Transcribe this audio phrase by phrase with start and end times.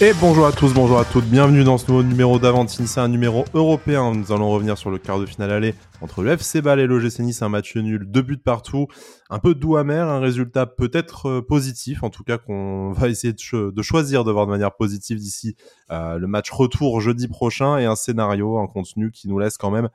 [0.00, 3.06] Et bonjour à tous, bonjour à toutes, bienvenue dans ce nouveau numéro d'Avantine, c'est un
[3.06, 4.12] numéro européen.
[4.12, 7.20] Nous allons revenir sur le quart de finale aller entre le FC Ball et l'OGC
[7.20, 8.88] Nice, un match nul, deux buts partout,
[9.30, 13.32] un peu doux amer, un résultat peut-être euh, positif, en tout cas qu'on va essayer
[13.32, 15.54] de, choisir de voir de manière positive d'ici
[15.92, 19.70] euh, le match retour jeudi prochain et un scénario, un contenu qui nous laisse quand
[19.70, 19.90] même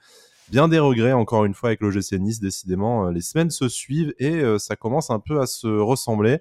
[0.49, 2.39] bien des regrets encore une fois avec l'OGC Nice.
[2.39, 6.39] Décidément, euh, les semaines se suivent et ça commence un peu à se ressembler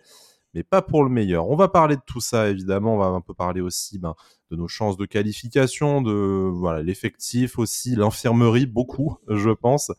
[0.55, 1.49] mais pas pour le meilleur.
[1.49, 2.95] On va parler de tout ça, évidemment.
[2.95, 4.15] On va un peu parler aussi ben,
[4.51, 9.93] de nos chances de qualification, de voilà l'effectif aussi, l'infirmerie, beaucoup, je pense.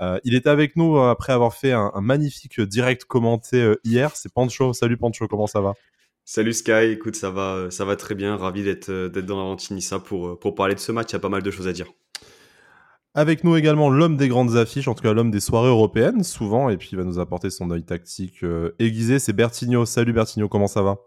[0.00, 4.14] Euh, il est avec nous euh, après avoir fait un, magnifique direct commenté euh, hier.
[4.16, 4.72] C'est Pancho.
[4.72, 5.74] Salut Pancho, comment ça va?
[6.26, 8.36] Salut Sky, écoute, ça va, ça va très bien.
[8.36, 11.10] Ravi d'être dans Aventinissa pour pour parler de ce match.
[11.10, 11.86] Il y a pas mal de choses à dire.
[13.16, 16.68] Avec nous également l'homme des grandes affiches, en tout cas l'homme des soirées européennes, souvent,
[16.68, 19.86] et puis il va nous apporter son œil tactique euh, aiguisé, c'est Bertigno.
[19.86, 20.98] Salut Bertigno, comment ça va?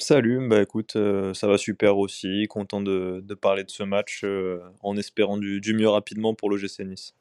[0.00, 4.58] Salut, bah écoute, euh, ça va super aussi, content de, parler de ce match euh,
[4.82, 7.14] en espérant du, du, mieux rapidement pour le GC Nice.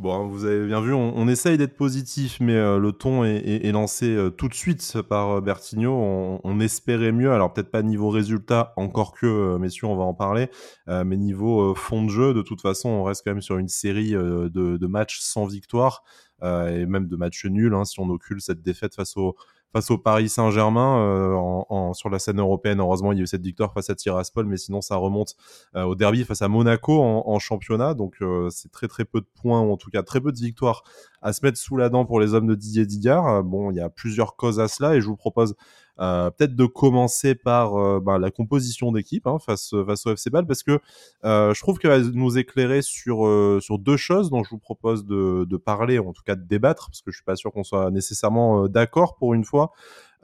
[0.00, 3.70] Bon, hein, vous avez bien vu, on, essaye d'être positif, mais euh, le ton est,
[3.70, 6.40] lancé euh, tout de suite par euh.
[6.42, 10.48] On, espérait mieux, alors peut-être pas niveau résultat, encore que, messieurs, on va en parler,
[10.86, 14.12] mais niveau fond de jeu, de toute façon, on reste quand même sur une série
[14.12, 16.02] de, matchs sans victoire,
[16.42, 19.36] et même de matchs nuls, hein, si on occulte cette défaite face au
[19.72, 22.80] face au Paris Saint-Germain euh, sur la scène européenne.
[22.80, 25.36] Heureusement, il y a eu cette victoire face à Tiraspol, mais sinon ça remonte
[25.76, 27.94] euh, au derby face à Monaco en, championnat.
[27.94, 30.38] Donc euh, c'est très très peu de points, ou en tout cas très peu de
[30.38, 30.82] victoires
[31.22, 33.44] à se mettre sous la dent pour les hommes de Didier Digard.
[33.44, 35.54] Bon, il y a plusieurs causes à cela et je vous propose
[35.98, 40.30] euh, peut-être de commencer par euh, bah, la composition d'équipe hein, face, face au FC
[40.30, 40.78] Ball parce que
[41.24, 43.18] euh, je trouve qu'elle va nous éclairer sur,
[43.60, 46.88] sur deux choses dont je vous propose de, de parler, en tout cas de débattre,
[46.88, 49.72] parce que je suis pas sûr qu'on soit nécessairement d'accord pour une fois.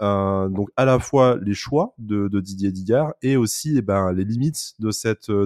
[0.03, 4.25] Euh, donc à la fois les choix de, Didier Digard et aussi eh ben, les
[4.25, 4.89] limites de,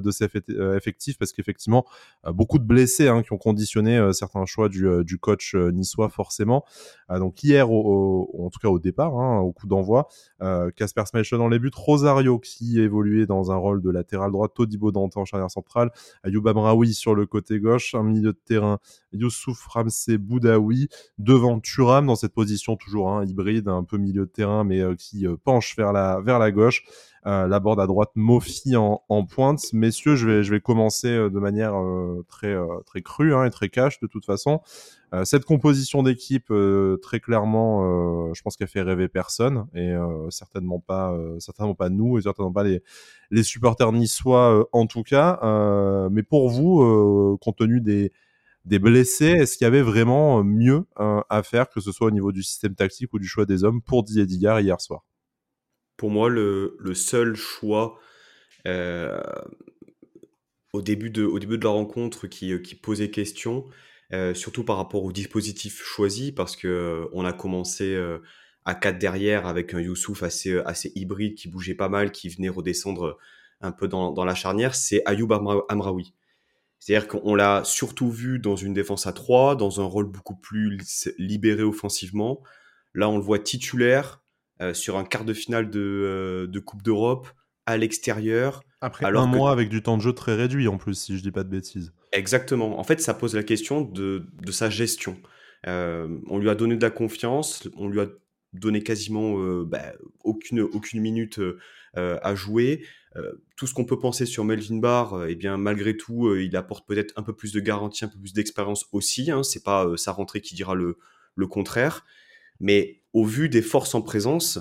[0.00, 1.86] de cet euh, effectif parce qu'effectivement
[2.26, 6.64] euh, beaucoup de blessés hein, qui ont conditionné certains choix du, coach niçois forcément.
[7.10, 10.08] donc hier, en tout cas au départ, hein, au coup d'envoi,
[10.76, 14.92] Casper Schmeichel dans les buts, Rosario qui évoluait dans un rôle de latéral droit, Todibo
[14.92, 15.90] Dante en charnière centrale,
[16.24, 18.78] Ayoub Amraoui sur le côté gauche, un milieu de terrain,
[19.12, 20.88] Youssouf Ramsey Boudaoui,
[21.18, 24.94] devant Turam dans cette position toujours hein, hybride, un peu milieu de terrain mais euh,
[24.94, 26.84] qui euh, penche vers la, vers la gauche.
[27.26, 29.60] Euh, la borde à droite, Mofi en, en, pointe.
[29.74, 31.74] Messieurs, je vais, je vais commencer de manière
[32.28, 32.56] très,
[32.86, 34.62] très crue hein, et très cash de toute façon.
[35.24, 36.50] cette composition d'équipe,
[37.02, 39.94] très clairement, je pense qu'elle fait rêver personne et
[40.30, 42.82] certainement pas, certainement pas nous et certainement pas les,
[43.30, 45.38] les supporters niçois en tout cas.
[46.10, 48.12] mais pour vous, compte tenu des,
[48.64, 52.08] des blessés, est-ce qu'il y avait vraiment euh, mieux euh, à faire, que ce soit
[52.08, 55.04] au niveau du système tactique ou du choix des hommes pour Didier hier soir?
[55.96, 57.98] Pour moi, le, seul choix
[58.66, 59.20] euh,
[60.72, 61.28] au, début de,
[61.62, 63.66] la rencontre qui, posait question,
[64.34, 67.98] surtout par rapport au dispositif choisi, parce que on a commencé
[68.64, 73.18] à 4 derrière avec un Youssouf assez, hybride qui bougeait pas mal, qui venait redescendre
[73.60, 75.32] un peu dans la charnière, c'est Ayoub
[75.68, 76.14] Amraoui.
[76.80, 80.78] C'est-à-dire qu'on l'a surtout vu dans une défense à 3, dans un rôle beaucoup plus
[81.18, 82.42] libéré offensivement.
[82.94, 84.22] Là, on le voit titulaire
[84.62, 87.28] euh, sur un quart de finale de, euh, de Coupe d'Europe
[87.66, 88.62] à l'extérieur.
[88.80, 91.30] Après un mois avec du temps de jeu très réduit en plus, si je dis
[91.30, 91.92] pas de bêtises.
[92.12, 92.80] Exactement.
[92.80, 95.18] En fait, ça pose la question de, de sa gestion.
[95.66, 98.06] Euh, on lui a donné de la confiance, on lui a
[98.54, 99.92] donné quasiment bah,
[100.24, 101.38] aucune, aucune minute
[101.94, 102.84] à jouer.
[103.16, 106.42] Euh, tout ce qu'on peut penser sur Melvin Barr, euh, eh bien malgré tout, euh,
[106.42, 109.30] il apporte peut-être un peu plus de garantie, un peu plus d'expérience aussi.
[109.30, 110.96] Hein, c'est pas sa rentrée qui dira le,
[111.48, 112.04] contraire.
[112.60, 114.58] Mais au vu des forces en présence,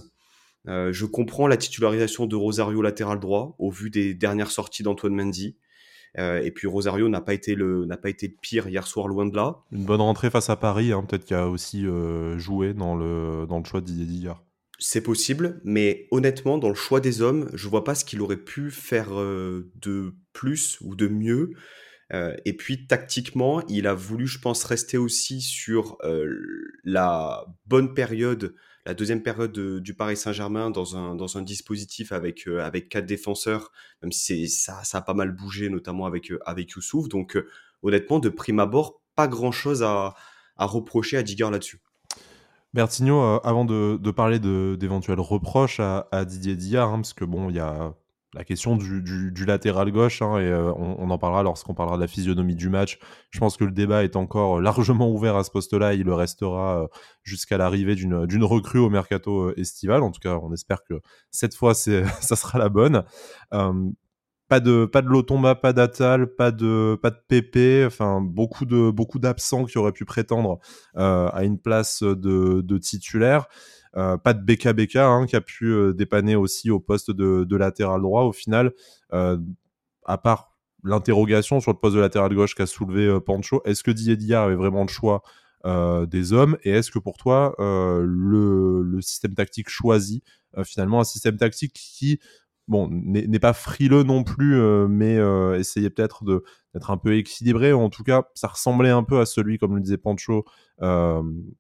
[0.65, 5.57] je comprends la titularisation de Rosario latéral droit au vu des dernières sorties d'Antoine Mendy.
[6.17, 9.25] et puis Rosario n'a pas été le n'a pas été le pire hier soir loin
[9.25, 9.57] de là.
[9.73, 11.85] Une bonne rentrée face à Paris, hein, peut-être qu'il a aussi
[12.37, 14.31] joué dans le dans le choix de Didier
[14.79, 18.37] c'est possible, mais honnêtement, dans le choix des hommes, je vois pas ce qu'il aurait
[18.37, 21.51] pu faire euh, de plus ou de mieux.
[22.13, 26.33] Euh, et puis tactiquement, il a voulu, je pense, rester aussi sur euh,
[26.85, 28.55] la bonne période,
[28.85, 30.97] la deuxième période du Paris Saint-Germain dans
[31.37, 33.71] un, dispositif avec, avec quatre défenseurs,
[34.01, 37.09] même si ça, ça a pas mal bougé, notamment avec, avec Youssouf.
[37.09, 37.37] Donc
[37.83, 40.15] honnêtement, de prime abord, pas grand-chose à,
[40.55, 41.81] à reprocher à Digger là-dessus.
[42.73, 47.55] Bertigno, euh, avant de, parler d'éventuels reproches à, Didier Diard, hein, parce que bon, il
[47.55, 47.93] y a
[48.33, 52.07] la question du, latéral gauche, hein, et euh, on, en parlera lorsqu'on parlera de la
[52.07, 52.99] physionomie du match.
[53.31, 55.95] Je pense que le débat est encore largement ouvert à ce poste-là.
[55.95, 56.87] Il le restera euh,
[57.23, 60.03] jusqu'à l'arrivée d'une recrue au mercato euh, estival.
[60.03, 61.01] En tout cas, on espère que
[61.31, 63.03] cette fois, ça sera la bonne.
[64.49, 68.91] Pas de pas de Lotomba, pas d'Atal, pas de pas de PP, enfin beaucoup de
[68.91, 70.59] beaucoup d'absents qui auraient pu prétendre
[70.95, 73.47] à une place de, de titulaire.
[73.97, 78.01] Euh, pas de BKBK hein, qui a pu euh, dépanner aussi au poste de, latéral
[78.01, 78.23] droit.
[78.23, 78.71] Au final,
[79.13, 79.37] euh,
[80.05, 84.35] à part l'interrogation sur le poste de latéral gauche qu'a soulevé Pancho, est-ce que Didier
[84.35, 85.23] avait vraiment le choix
[85.65, 86.57] des hommes?
[86.63, 90.23] Et est-ce que pour toi le, système tactique choisi
[90.63, 92.21] finalement un système tactique qui
[92.69, 95.17] bon, n'est pas frileux non plus, mais
[95.57, 96.23] essayait peut-être
[96.73, 97.73] d'être un peu équilibré.
[97.73, 100.45] En tout cas, ça ressemblait un peu à celui, comme le disait Pancho,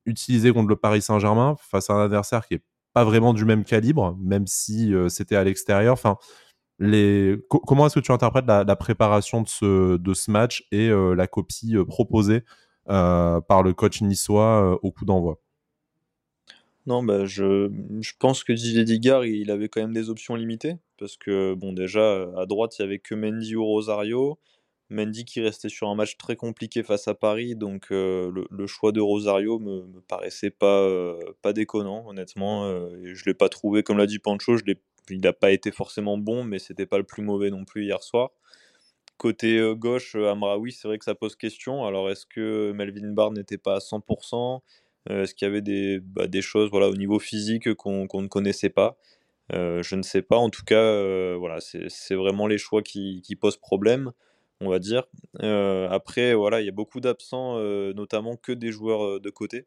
[0.05, 2.63] utilisé contre le Paris Saint-Germain face à un adversaire qui est
[2.93, 5.93] pas vraiment du même calibre, même si c'était à l'extérieur.
[5.93, 6.17] Enfin,
[6.79, 12.43] comment est-ce que tu interprètes la, préparation de ce match et la copie proposée
[12.85, 15.39] par le coach niçois au coup d'envoi?
[16.89, 17.69] Non, bah, je,
[18.01, 20.77] je pense que Didier Digard, il avait quand même des options limitées.
[20.97, 24.39] Parce que, bon, déjà, à droite, il y avait que Mendy ou Rosario.
[24.89, 28.91] Mendy qui restait sur un match très compliqué face à Paris, donc euh, le, choix
[28.91, 32.65] de Rosario me, me paraissait pas, euh, pas déconnant, honnêtement.
[32.65, 34.57] Euh, et je l'ai pas trouvé, comme l'a dit Pancho,
[35.11, 38.01] il n'a pas été forcément bon, mais c'était pas le plus mauvais non plus hier
[38.01, 38.31] soir.
[39.17, 41.85] Côté gauche, Amraoui, c'est vrai que ça pose question.
[41.85, 44.59] Alors, est-ce que Melvin Barr n'était pas à 100% euh,
[45.09, 48.69] est-ce qu'il y avait des, bah, des choses voilà, au niveau physique qu'on ne connaissait
[48.69, 48.97] pas?
[49.53, 50.37] Euh, Je ne sais pas.
[50.37, 54.11] En tout cas, euh, voilà, c'est vraiment les choix qui, qui, posent problème,
[54.61, 55.07] on va dire.
[55.39, 57.59] après, voilà, il y a beaucoup d'absents,
[57.93, 59.65] notamment que des joueurs de côté.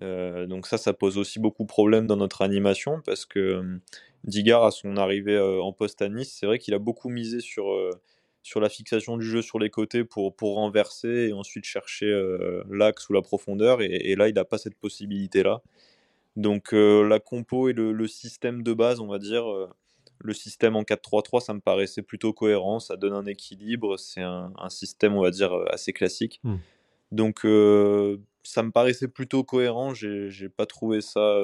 [0.00, 3.80] donc ça, ça pose aussi beaucoup de problèmes dans notre animation parce que
[4.24, 7.66] Digard, à son arrivée en poste à Nice, c'est vrai qu'il a beaucoup misé sur
[8.48, 12.64] sur la fixation du jeu sur les côtés pour, pour renverser et ensuite chercher euh,
[12.70, 13.82] l'axe ou la profondeur.
[13.82, 15.60] Et, là, il n'a pas cette possibilité-là.
[16.36, 19.68] Donc euh, la compo et le, système de base, on va dire, euh,
[20.20, 24.50] le système en 4-3-3, ça me paraissait plutôt cohérent, ça donne un équilibre, c'est un,
[24.70, 26.40] système, on va dire, assez classique.
[26.42, 26.56] Hmm.
[27.12, 27.40] Donc
[28.44, 31.36] ça me paraissait plutôt cohérent, j'ai pas trouvé ça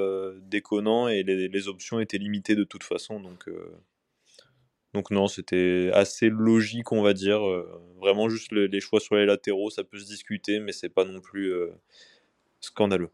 [0.42, 3.20] déconnant et les, les, options étaient limitées de toute façon.
[3.20, 3.48] Donc
[4.94, 7.44] donc non, c'était assez logique, on va dire.
[7.44, 7.68] Euh,
[8.00, 11.20] vraiment juste les choix sur les latéraux, ça peut se discuter, mais c'est pas non
[11.20, 11.70] plus euh,
[12.60, 13.10] scandaleux.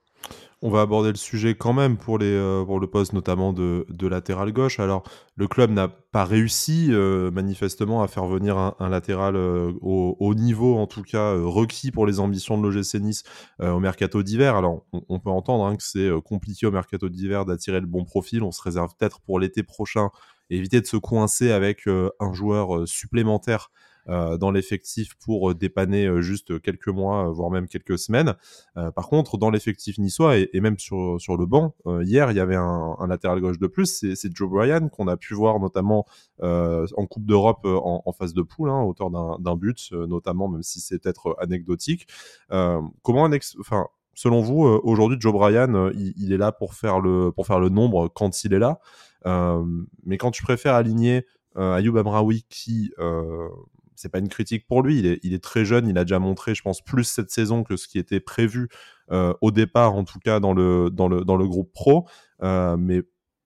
[0.61, 4.79] On va aborder le sujet quand même pour, euh, le poste notamment de, latéral gauche.
[4.79, 5.05] Alors,
[5.37, 10.87] le club n'a pas réussi manifestement à faire venir un, latéral au, au, niveau, en
[10.87, 13.23] tout cas, requis pour les ambitions de l'OGC Nice
[13.61, 14.55] au mercato d'hiver.
[14.55, 18.43] Alors, on, peut entendre hein, que c'est compliqué au mercato d'hiver d'attirer le bon profil.
[18.43, 20.11] On se réserve peut-être pour l'été prochain
[20.51, 23.71] éviter de se coincer avec euh, un joueur euh, supplémentaire
[24.09, 28.35] euh, dans l'effectif pour dépanner juste quelques mois, voire même quelques semaines.
[28.75, 32.57] par contre, dans l'effectif niçois et, même sur, sur le banc, hier, il y avait
[32.57, 36.07] un, latéral gauche de plus, c'est Joe Bryan, qu'on a pu voir notamment
[36.43, 40.99] en Coupe d'Europe en, phase de poule, hein, auteur d'un but, notamment, même si c'est
[40.99, 42.09] peut-être anecdotique.
[42.49, 43.29] comment
[43.61, 47.61] enfin, selon vous, aujourd'hui, Joe Bryan, il, il, est là pour faire, le, pour faire
[47.61, 48.81] le nombre quand il est là?
[49.27, 49.65] Euh,
[50.05, 51.27] mais quand tu préfères aligner
[51.57, 53.49] euh, Ayoub Amraoui qui euh,
[53.97, 55.19] c'est pas une critique pour lui.
[55.23, 55.87] Il est, très jeune.
[55.87, 58.71] Il a déjà montré, je pense, plus cette saison que ce qui était prévu
[59.11, 62.07] au départ, en tout cas dans le, dans le, dans le groupe pro.
[62.41, 63.03] mais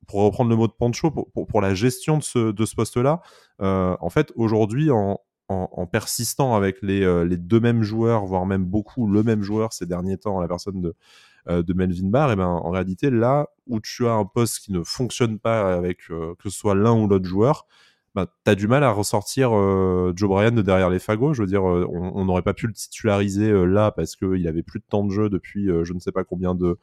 [0.07, 3.21] pour reprendre le mot de Pancho, pour, la gestion de ce, de ce poste-là,
[3.59, 9.09] en fait, aujourd'hui, en, en, persistant avec les, les, deux mêmes joueurs, voire même beaucoup
[9.09, 10.93] le même joueur ces derniers temps, la personne de, euh,
[11.47, 14.83] de Melvin Barr, et ben en réalité là où tu as un poste qui ne
[14.83, 17.67] fonctionne pas avec euh, que ce soit l'un ou l'autre joueur,
[18.15, 21.35] ben, tu as du mal à ressortir euh, Joe Bryan de derrière les fagots.
[21.35, 24.85] Je veux dire, on n'aurait pas pu le titulariser là parce qu'il avait plus de
[24.89, 26.79] temps de jeu depuis je ne sais pas combien de,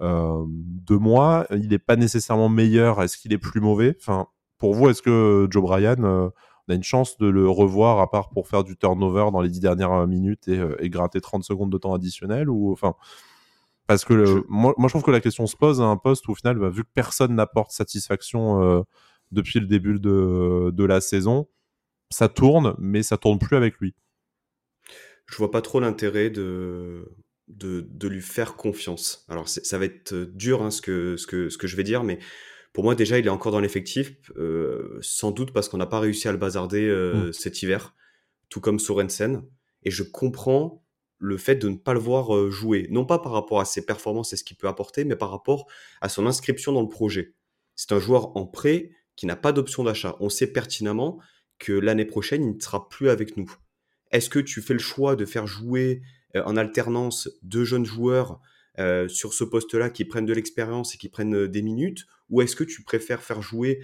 [0.00, 1.46] de mois.
[1.50, 3.02] Il n'est pas nécessairement meilleur.
[3.02, 3.96] Est-ce qu'il est plus mauvais?
[3.98, 4.26] Enfin,
[4.58, 6.30] Pour vous, est-ce que Joe Bryan, on
[6.68, 9.60] a une chance de le revoir à part pour faire du turnover dans les dix
[9.60, 12.94] dernières minutes et, et gratter 30 secondes de temps additionnel ou enfin
[13.86, 16.32] parce que moi, moi, je trouve que la question se pose à un poste où,
[16.32, 18.82] au final, bah, vu que personne n'apporte satisfaction euh,
[19.30, 21.48] depuis le début de, de, la saison,
[22.10, 23.94] ça tourne, mais ça tourne plus avec lui.
[25.26, 27.16] Je vois pas trop l'intérêt de,
[27.48, 29.24] de, de, lui faire confiance.
[29.28, 32.02] Alors, ça va être dur hein, ce, que, ce, que, ce que je vais dire,
[32.02, 32.18] mais
[32.72, 36.00] pour moi, déjà, il est encore dans l'effectif, euh, sans doute parce qu'on n'a pas
[36.00, 37.32] réussi à le bazarder euh, mmh.
[37.32, 37.94] cet hiver,
[38.48, 39.42] tout comme Sorensen.
[39.82, 40.84] Et je comprends
[41.26, 44.32] le fait de ne pas le voir jouer, non pas par rapport à ses performances
[44.32, 45.66] et ce qu'il peut apporter, mais par rapport
[46.00, 47.34] à son inscription dans le projet.
[47.74, 50.16] C'est un joueur en prêt qui n'a pas d'option d'achat.
[50.20, 51.18] On sait pertinemment
[51.58, 53.52] que l'année prochaine, il ne sera plus avec nous.
[54.12, 56.02] Est-ce que tu fais le choix de faire jouer
[56.34, 58.40] en alternance deux jeunes joueurs
[59.08, 62.06] sur ce poste-là qui prennent de l'expérience et qui prennent des minutes?
[62.30, 63.80] Ou est-ce que tu préfères faire jouer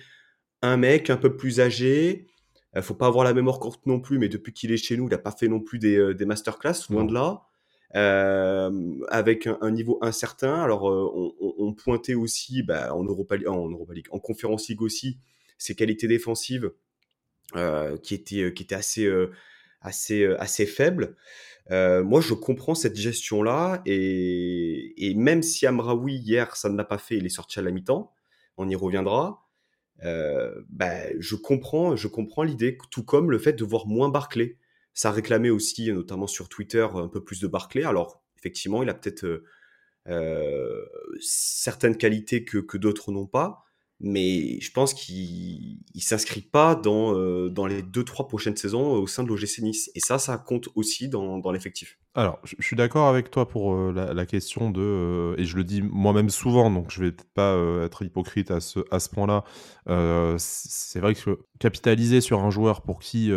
[0.62, 2.28] un mec un peu plus âgé
[2.74, 5.06] Il faut pas avoir la mémoire courte non plus, mais depuis qu'il est chez nous,
[5.06, 7.42] il n'a pas fait non plus des, des masterclass, loin de là.
[9.10, 10.62] avec un, niveau incertain.
[10.62, 15.18] Alors, on, pointait aussi bah, en, Europa, en Europa League, en Conférence League aussi,
[15.58, 16.72] ses qualités défensives
[18.02, 19.10] qui étaient, qui étaient assez,
[19.82, 21.16] assez, assez faibles.
[21.70, 26.98] Euh, moi, je comprends cette gestion-là, et, même si Amraoui, hier, ça ne l'a pas
[26.98, 28.12] fait, il est sorti à la mi-temps,
[28.56, 29.41] on y reviendra,
[30.04, 34.58] euh, bah, je comprends, je comprends l'idée, tout comme le fait de voir moins Barclay.
[34.94, 37.84] Ça réclamait aussi, notamment sur Twitter, un peu plus de Barclay.
[37.84, 39.42] Alors, effectivement, il a peut-être
[40.08, 40.84] euh,
[41.20, 43.64] certaines qualités que d'autres n'ont pas,
[44.02, 48.92] mais je pense qu'il ne s'inscrit pas dans, euh, dans les deux, trois prochaines saisons
[48.94, 49.90] au sein de l'OGC Nice.
[49.94, 51.98] Et ça, ça compte aussi dans, dans l'effectif.
[52.14, 55.64] Alors, je, suis d'accord avec toi pour euh, la, question de, euh, et je le
[55.64, 59.44] dis moi-même souvent, donc je vais peut-être pas être hypocrite à ce, à ce point-là.
[60.36, 63.30] c'est vrai que capitaliser sur un joueur pour qui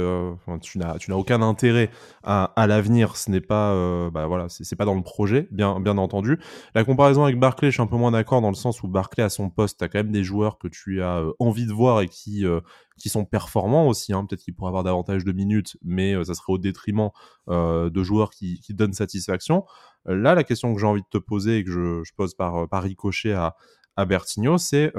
[0.61, 1.91] tu n'as tu n'as aucun intérêt
[2.23, 5.97] à, à l'avenir, ce n'est pas, bah voilà, c'est pas dans le projet, bien, bien
[5.97, 6.39] entendu.
[6.73, 9.23] La comparaison avec Barclay, je suis un peu moins d'accord dans le sens où Barclay
[9.23, 11.73] à son poste, tu as quand même des joueurs que tu as euh, envie de
[11.73, 12.59] voir et qui, euh,
[12.97, 14.13] qui sont performants aussi.
[14.13, 14.25] Hein.
[14.25, 17.09] Peut-être qu'ils pourraient avoir davantage de minutes, mais euh, ça serait au détriment
[17.47, 19.65] de joueurs qui, qui donnent satisfaction.
[20.05, 22.67] là, la question que j'ai envie de te poser et que je, je pose par,
[22.67, 23.55] par ricochet à,
[23.95, 24.93] à Bertigno, c'est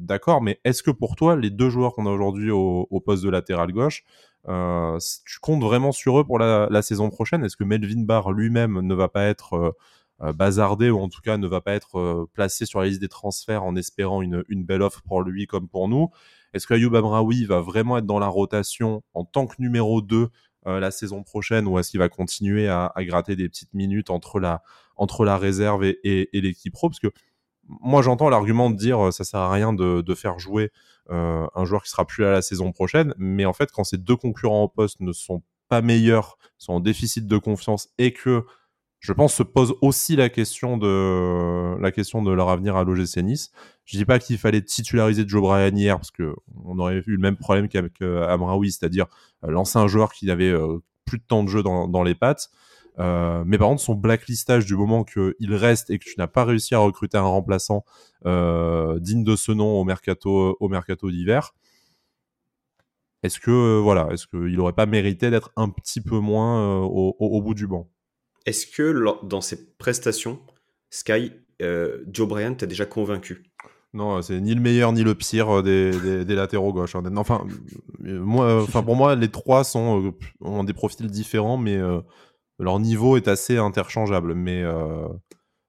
[0.00, 3.30] d'accord, mais est-ce que pour toi, les deux joueurs qu'on a aujourd'hui au, poste de
[3.30, 4.04] latéral gauche,
[4.46, 7.44] tu comptes vraiment sur eux pour la, saison prochaine?
[7.44, 9.74] Est-ce que Melvin Barr lui-même ne va pas être
[10.22, 13.00] euh, bazardé ou en tout cas ne va pas être euh, placé sur la liste
[13.00, 16.10] des transferts en espérant une, une belle offre pour lui comme pour nous?
[16.54, 20.28] Est-ce que Ayoub Amraoui va vraiment être dans la rotation en tant que numéro 2
[20.68, 24.10] euh, la saison prochaine ou est-ce qu'il va continuer à, à, gratter des petites minutes
[24.10, 24.62] entre la,
[24.96, 26.88] entre la réserve et, et, et l'équipe pro?
[26.88, 27.08] Parce que
[27.68, 30.70] moi j'entends l'argument de dire ça sert à rien de, faire jouer
[31.10, 33.98] euh, un joueur qui sera plus là la saison prochaine, mais en fait quand ces
[33.98, 38.44] deux concurrents au poste ne sont pas meilleurs, sont en déficit de confiance et que
[39.02, 43.50] je pense, se pose aussi la question de, leur avenir à l'OGC Nice.
[43.84, 47.18] Je dis pas qu'il fallait titulariser Joe Bryan hier, parce que on aurait eu le
[47.18, 49.06] même problème qu'avec euh, c'est-à-dire
[49.44, 52.48] euh, lancer un joueur qui avait euh, plus de temps de jeu dans les pattes.
[52.98, 56.44] Euh, mais par contre, son blacklistage du moment qu'il reste et que tu n'as pas
[56.44, 57.84] réussi à recruter un remplaçant
[58.26, 61.54] euh, digne de ce nom au mercato, au mercato d'hiver,
[63.22, 67.26] est-ce que voilà, est-ce qu'il aurait pas mérité d'être un petit peu moins au, au,
[67.26, 67.88] au bout du banc?
[68.46, 70.40] Est-ce que dans ses prestations,
[70.90, 73.44] Sky, euh, Joe Bryant t'a déjà convaincu?
[73.94, 76.96] Non, c'est ni le meilleur ni le pire euh, des, des, latéraux gauche.
[76.96, 77.04] Hein.
[77.16, 77.46] Enfin,
[78.04, 81.78] euh, moi, enfin pour moi, les trois sont ont des profils différents, mais
[82.62, 84.34] leur niveau est assez interchangeable.
[84.34, 84.64] Mais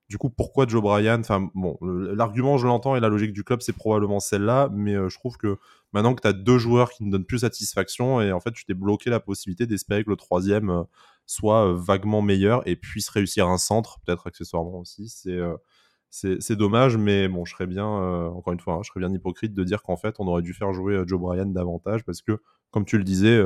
[0.10, 1.20] du coup, pourquoi Joe Bryan?
[1.20, 5.18] Enfin, bon, l'argument, je l'entends et la logique du club, c'est probablement celle-là, mais je
[5.18, 5.58] trouve que
[5.92, 8.66] maintenant que tu as deux joueurs qui ne donnent plus satisfaction, et en fait, tu
[8.66, 10.86] t'es bloqué la possibilité d'espérer que le troisième
[11.26, 15.10] soit euh, vaguement meilleur et puisse réussir un centre, peut-être accessoirement aussi.
[15.10, 15.56] C'est euh,
[16.10, 19.12] c'est dommage, mais bon, je serais bien, euh, encore une fois, hein, je serais bien
[19.12, 22.40] hypocrite de dire qu'en fait, on aurait dû faire jouer Joe Bryan davantage parce que,
[22.70, 23.42] comme tu le disais,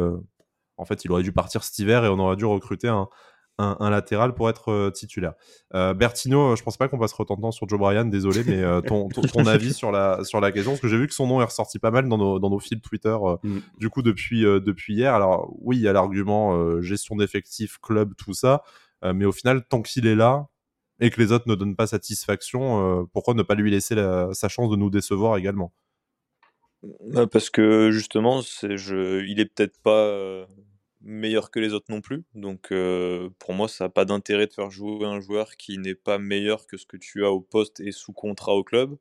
[0.76, 3.08] en fait, il aurait dû partir cet hiver et on aurait dû recruter un,
[3.60, 5.34] un, latéral pour être euh, titulaire.
[5.74, 8.62] Euh, Bertino, je pense pas qu'on passera autant de temps sur Joe Bryan, désolé, mais
[8.62, 11.28] euh, ton, ton, avis sur la, sur la question, parce que j'ai vu que son
[11.28, 13.60] nom est ressorti pas mal dans nos, dans nos fils Twitter, mm.
[13.80, 15.14] du coup, depuis, depuis hier.
[15.14, 18.64] Alors, oui, il y a l'argument gestion d'effectifs, club, tout ça,
[19.04, 20.48] mais au final, tant qu'il est là,
[21.00, 23.96] et que les autres ne donnent pas satisfaction, pourquoi ne pas lui laisser
[24.34, 25.74] sa chance de nous décevoir également?
[27.32, 30.48] Parce que justement, c'est, je, il est peut-être pas
[31.08, 32.24] meilleur que les autres non plus.
[32.36, 35.96] Donc euh, pour moi, ça n'a pas d'intérêt de faire jouer un joueur qui n'est
[35.96, 38.98] pas meilleur que ce que tu as au poste et sous contrat au club.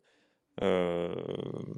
[0.63, 1.15] Euh,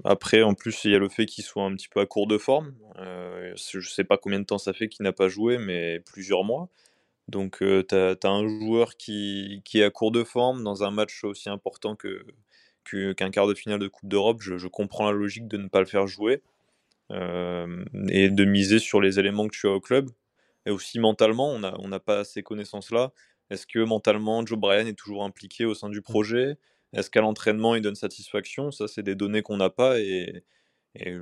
[0.05, 2.27] après, en plus, il y a le fait qu'il soit un petit peu à court
[2.29, 2.75] de forme.
[2.99, 6.01] Euh, je ne sais pas combien de temps ça fait qu'il n'a pas joué, mais
[6.01, 6.69] plusieurs mois.
[7.29, 11.25] Donc tu as, un joueur qui, qui, est à court de forme dans un match
[11.25, 12.25] aussi important que,
[12.85, 14.43] qu'un quart de finale de Coupe d'Europe.
[14.43, 16.43] Je, je, comprends la logique de ne pas le faire jouer.
[17.11, 20.11] Euh, et de miser sur les éléments que tu as au club.
[20.67, 23.13] Et aussi mentalement, on n'a on pas ces connaissances-là.
[23.51, 26.59] Est-ce que mentalement, Joe Bryan est toujours impliqué au sein du projet?
[26.93, 28.71] Est-ce qu'à l'entraînement, il donne satisfaction?
[28.71, 29.99] Ça, c'est des données qu'on n'a pas.
[30.01, 30.43] Et,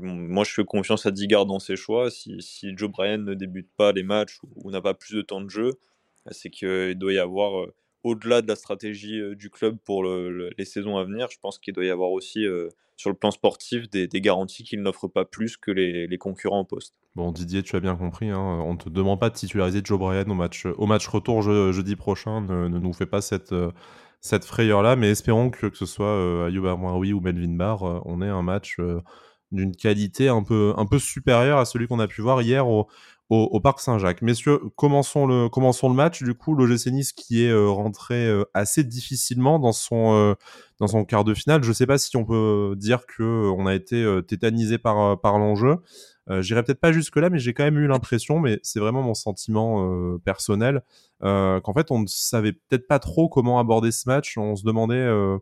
[0.01, 2.11] moi, je fais confiance à Digard dans ses choix.
[2.11, 5.41] Si, si Joe Bryan ne débute pas les matchs ou, n'a pas plus de temps
[5.41, 5.75] de jeu,
[6.31, 7.75] c'est qu'il doit y avoir euh,
[8.05, 11.85] au-delà de la stratégie du club pour les saisons à venir, je pense qu'il doit
[11.85, 12.47] y avoir aussi
[12.97, 16.95] sur le plan sportif des, garanties qu'il n'offre pas plus que les, concurrents au poste.
[17.15, 19.99] Bon, Didier, tu as bien compris, hein, on ne te demande pas de titulariser Joe
[19.99, 22.41] Bryan au match, retour jeudi prochain.
[22.41, 23.55] Ne, nous fais pas cette,
[24.45, 28.43] frayeur-là, mais espérons que, que ce soit euh, Ayoub ou Melvin Barr, on ait un
[28.43, 28.79] match
[29.53, 32.89] d'une qualité un peu, un peu supérieure à celui qu'on a pu voir hier au,
[33.29, 34.23] au, Parc Saint-Jacques.
[34.23, 36.23] Messieurs, commençons le, commençons le match.
[36.23, 40.37] Du coup, l'OGC Nice qui est rentré assez difficilement dans son,
[40.79, 41.63] dans son quart de finale.
[41.63, 45.79] Je ne sais pas si on peut dire qu'on a été tétanisé par, par l'enjeu.
[46.29, 49.15] Euh, J'irai peut-être pas jusque-là, mais j'ai quand même eu l'impression, mais c'est vraiment mon
[49.15, 50.83] sentiment euh, personnel,
[51.23, 54.37] euh, qu'en fait, on ne savait peut-être pas trop comment aborder ce match.
[54.37, 55.39] On se demandait, euh,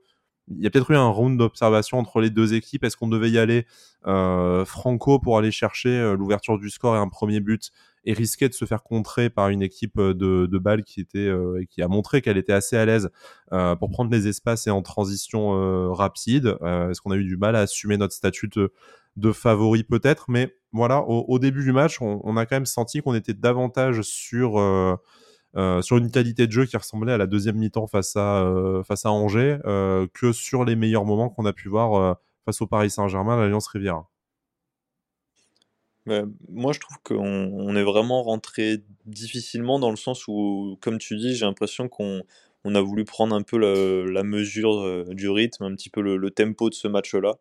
[0.49, 2.85] il y a peut-être eu un round d'observation entre les deux équipes.
[2.85, 3.67] Est-ce qu'on devait y aller
[4.07, 7.71] euh, franco pour aller chercher l'ouverture du score et un premier but
[8.05, 10.13] et risquer de se faire contrer par une équipe de,
[10.47, 11.33] de balles qui était
[11.71, 13.09] qui a montré qu'elle était assez à l'aise
[13.51, 16.59] pour prendre les espaces et en transition rapide.
[16.63, 18.75] Est-ce qu'on a eu du mal à assumer notre statut de,
[19.17, 23.15] de favori peut-être, mais voilà, au, début du match, on, a quand même senti qu'on
[23.15, 24.59] était davantage sur,
[25.57, 28.43] euh, euh, sur une qualité de jeu qui ressemblait à la deuxième mi-temps face à,
[28.43, 29.59] euh, face à Angers
[30.13, 34.09] que sur les meilleurs moments qu'on a pu voir face au Paris Saint-Germain, l'Alliance Riviera.
[36.07, 41.35] moi, je trouve qu'on est vraiment rentré difficilement dans le sens où, comme tu dis,
[41.35, 42.23] j'ai l'impression qu'on
[42.65, 46.75] a voulu prendre un peu la, mesure du rythme, un petit peu le tempo de
[46.75, 47.37] ce match-là.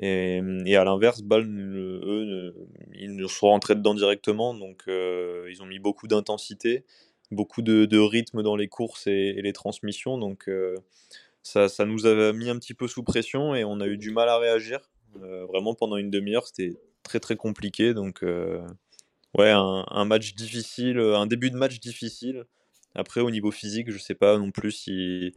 [0.00, 2.54] Et, à l'inverse, Bâle, eux,
[2.94, 6.84] ils nous sont rentrés dedans directement, donc euh, ils ont mis beaucoup d'intensité,
[7.30, 10.76] beaucoup de, rythme dans les courses et, les transmissions, donc euh,
[11.42, 14.10] ça, ça, nous a mis un petit peu sous pression et on a eu du
[14.10, 14.90] mal à réagir.
[15.22, 21.26] Euh, vraiment, pendant une demi-heure, c'était très très compliqué, donc ouais, un, match difficile, un
[21.26, 22.44] début de match difficile.
[22.94, 25.32] Après, au niveau physique, je sais pas non plus s'il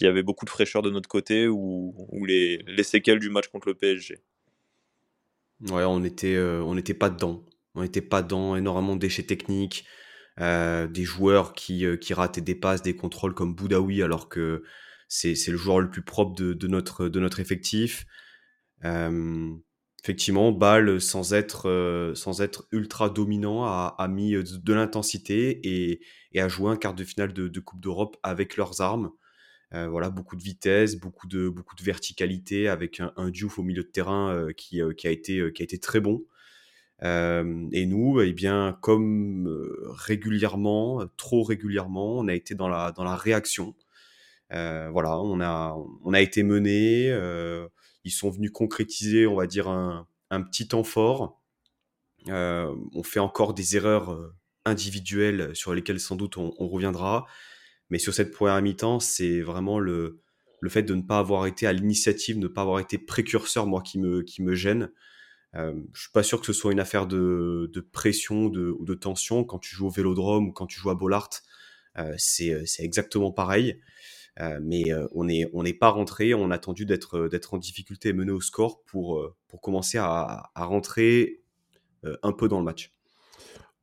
[0.00, 3.68] y avait beaucoup de fraîcheur de notre côté ou, les, les, séquelles du match contre
[3.68, 4.20] le PSG.
[5.70, 7.44] Ouais, on était, euh, on n'était pas dedans.
[7.74, 8.56] On n'était pas dedans.
[8.56, 9.84] Énormément de déchets techniques,
[10.40, 14.64] euh, des joueurs qui, euh, qui rataient des passes, des contrôles comme Boudaoui, alors que
[15.08, 18.06] c'est le joueur le plus propre de, de, notre, de notre effectif.
[20.02, 26.00] effectivement, Bâle, sans être, sans être ultra dominant, a, a mis de l'intensité et,
[26.32, 29.10] et à jouer un quart de finale de, Coupe d'Europe avec leurs armes.
[29.74, 33.62] Euh, voilà, beaucoup de vitesse, beaucoup de, beaucoup de verticalité, avec un, un Diouf au
[33.62, 36.22] milieu de terrain euh, qui, euh, qui, a été, qui a été très bon.
[37.02, 39.48] Et nous, eh bien, comme
[39.88, 43.74] régulièrement, trop régulièrement, on a été dans la, dans la réaction.
[44.50, 47.08] voilà, on a, on a été menés.
[48.04, 51.40] ils sont venus concrétiser, on va dire, un, un petit temps fort.
[52.28, 54.32] on fait encore des erreurs
[54.64, 57.26] individuels sur lesquels sans doute on, reviendra.
[57.90, 60.20] Mais sur cette première mi-temps, c'est vraiment le,
[60.60, 63.66] le fait de ne pas avoir été à l'initiative, de ne pas avoir été précurseur,
[63.66, 64.90] moi, qui me, qui me gêne.
[65.54, 69.44] Euh, je suis pas sûr que ce soit une affaire de, pression ou de tension.
[69.44, 71.30] Quand tu joues au Vélodrome ou quand tu joues à Bollard,
[71.98, 73.80] euh, c'est exactement pareil.
[74.40, 78.32] Euh, mais euh, on n'est pas rentré, on a attendu d'être en difficulté et mené
[78.32, 81.42] au score pour, euh, commencer à rentrer
[82.22, 82.92] un peu dans le match.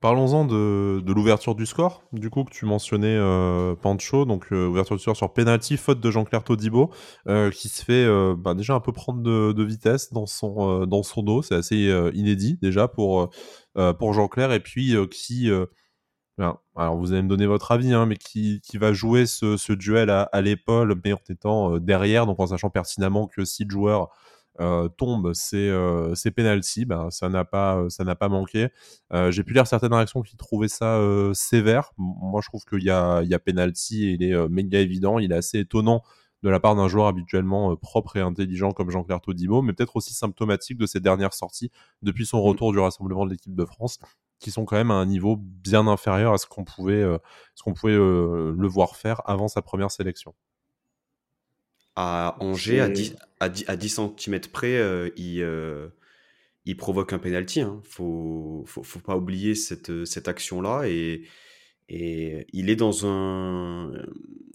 [0.01, 4.95] Parlons-en de, l'ouverture du score, du coup, que tu mentionnais, euh, Pancho, donc euh, ouverture
[4.95, 6.89] du score sur penalty, faute de Jean-Claire Todibo,
[7.27, 8.07] euh, qui se fait
[8.37, 13.29] bah, déjà un peu prendre de, vitesse dans son, dos, c'est assez inédit déjà pour,
[13.75, 15.51] Jean-Claire, et puis qui,
[16.37, 20.21] alors vous allez me donner votre avis, hein, mais qui, va jouer ce, duel à,
[20.21, 24.05] à l'épaule, mais en étant derrière, donc en sachant pertinemment que si le joueur euh,
[24.97, 28.69] tombe, c'est euh, penalty, ben, ça n'a pas, euh, ça n'a pas manqué.
[29.13, 30.99] Euh, j'ai pu lire certaines réactions qui trouvaient ça
[31.33, 31.91] sévère.
[31.97, 35.19] Moi, je trouve qu'il y a, il y a penalty et il est méga évident.
[35.19, 36.03] Il est assez étonnant
[36.43, 40.13] de la part d'un joueur habituellement propre et intelligent comme Jean-Claire Todibo, mais peut-être aussi
[40.13, 41.69] symptomatique de ses dernières sorties
[42.01, 43.99] depuis son retour du rassemblement de l'équipe de France,
[44.39, 47.03] qui sont quand même à un niveau bien inférieur à ce qu'on pouvait,
[47.55, 50.33] ce qu'on pouvait le voir faire avant sa première sélection
[52.01, 55.89] à Angers, à 10, à 10, cm près, euh, il, euh,
[56.63, 57.59] il, provoque un penalty.
[57.59, 57.81] Hein.
[57.83, 60.87] Faut, faut, pas oublier cette, cette action-là.
[60.87, 61.23] Et,
[61.89, 63.91] et il, est dans un,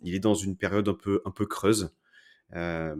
[0.02, 1.94] il est dans une période un peu, un peu creuse.
[2.56, 2.96] Euh,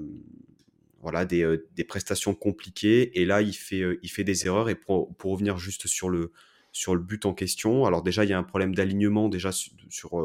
[1.01, 3.19] voilà, des, des, prestations compliquées.
[3.19, 4.69] Et là, il fait, il fait des erreurs.
[4.69, 6.33] Et pour, pour revenir juste sur le,
[6.71, 9.73] sur le but en question, alors déjà, il y a un problème d'alignement déjà sur,
[9.89, 10.19] sur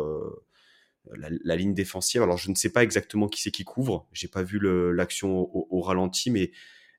[1.15, 2.21] la, ligne défensive.
[2.21, 4.07] Alors je ne sais pas exactement qui c'est qui couvre.
[4.13, 4.59] J'ai pas vu
[4.93, 6.51] l'action au, ralenti, mais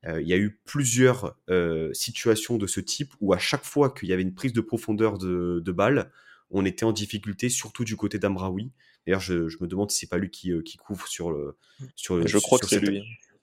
[0.07, 3.91] euh, il y a eu plusieurs euh, situations de ce type où à chaque fois
[3.91, 6.11] qu'il y avait une prise de profondeur de, de balle,
[6.49, 8.71] on était en difficulté, surtout du côté d'Amraoui.
[9.05, 11.57] D'ailleurs, je, me demande si c'est pas lui qui, qui couvre sur le.
[11.95, 13.01] Sur je crois que c'est lui.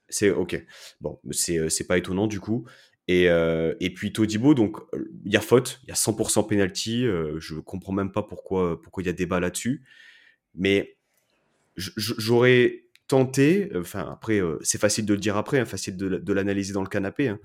[0.09, 0.65] C'est ok.
[1.01, 2.67] Bon, c'est pas étonnant du coup.
[3.09, 4.77] Et, et puis Todibo, donc
[5.25, 7.03] il y a faute, il y a 100% penalty.
[7.39, 9.83] je comprends même pas pourquoi pourquoi il y a débat là-dessus.
[10.59, 10.99] Mais
[11.77, 16.83] j'aurais tenté, enfin après c'est facile de le dire après, hein, facile de, l'analyser dans
[16.83, 17.39] le canapé, hein,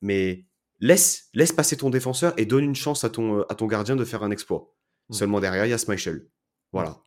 [0.00, 0.44] mais
[0.80, 4.04] laisse, laisse passer ton défenseur et donne une chance à ton, à ton gardien de
[4.04, 4.74] faire un exploit.
[5.08, 5.14] Mmh.
[5.14, 6.26] Seulement derrière, il y a Smichel.
[6.72, 6.98] Voilà.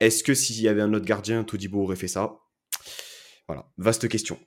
[0.00, 2.38] Est-ce que s'il y avait un autre gardien, Todibo aurait fait ça?
[3.46, 4.38] Voilà, vaste question.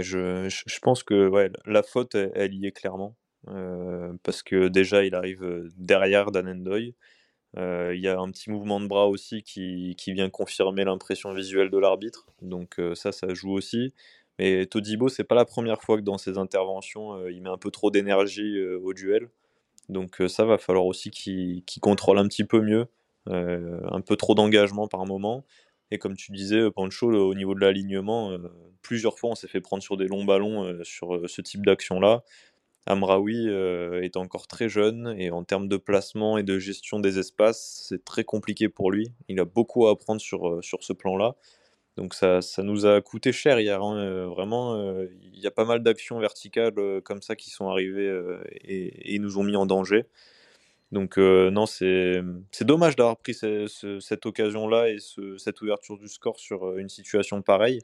[0.00, 3.16] je, je, pense que ouais, la faute, elle, y est clairement.
[4.22, 6.88] parce que déjà, il arrive derrière Danendoy.
[6.88, 6.92] Euh,
[7.56, 11.70] il y a un petit mouvement de bras aussi qui, qui vient confirmer l'impression visuelle
[11.70, 12.26] de l'arbitre.
[12.42, 13.92] Donc ça, ça joue aussi.
[14.38, 17.70] Mais Todibo, c'est pas la première fois que dans ses interventions, il met un peu
[17.70, 19.28] trop d'énergie au duel.
[19.88, 22.88] Donc ça va falloir aussi qu'il contrôle un petit peu mieux.
[23.26, 25.44] un peu trop d'engagement par moment.
[25.90, 28.36] Et comme tu disais, Pancho, au niveau de l'alignement,
[28.82, 32.24] plusieurs fois on s'est fait prendre sur des longs ballons sur ce type d'action-là.
[32.86, 37.86] Amraoui est encore très jeune et en termes de placement et de gestion des espaces,
[37.88, 39.12] c'est très compliqué pour lui.
[39.28, 41.34] Il a beaucoup à apprendre sur, sur ce plan-là.
[41.96, 43.82] Donc ça, ça, nous a coûté cher hier.
[43.82, 44.26] Hein.
[44.26, 44.76] vraiment,
[45.32, 48.12] il y a pas mal d'actions verticales comme ça qui sont arrivées
[48.62, 50.04] et, nous ont mis en danger.
[50.92, 52.22] Donc non, c'est
[52.62, 54.98] dommage d'avoir pris cette occasion-là et
[55.38, 57.80] cette ouverture du score sur une situation pareille.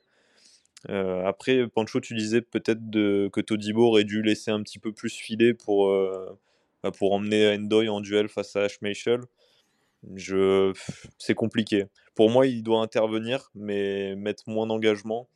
[0.88, 5.14] Euh, après, Pancho, tu disais peut-être que Todibo aurait dû laisser un petit peu plus
[5.14, 6.38] filer pour, euh,
[6.82, 9.20] bah, pour emmener Endoy en duel face à Schmeichel.
[10.14, 10.72] Je...
[11.18, 11.86] C'est compliqué.
[12.14, 15.28] Pour moi, il doit intervenir, mais mettre moins d'engagement.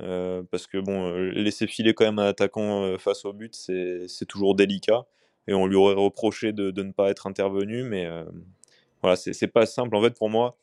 [0.00, 4.54] Euh, parce que bon, laisser filer quand même un attaquant face au but, c'est toujours
[4.54, 5.06] délicat.
[5.46, 8.06] Et on lui aurait reproché de, de ne pas être intervenu, mais
[9.02, 9.96] voilà, c'est pas simple.
[9.96, 10.56] En fait, pour moi,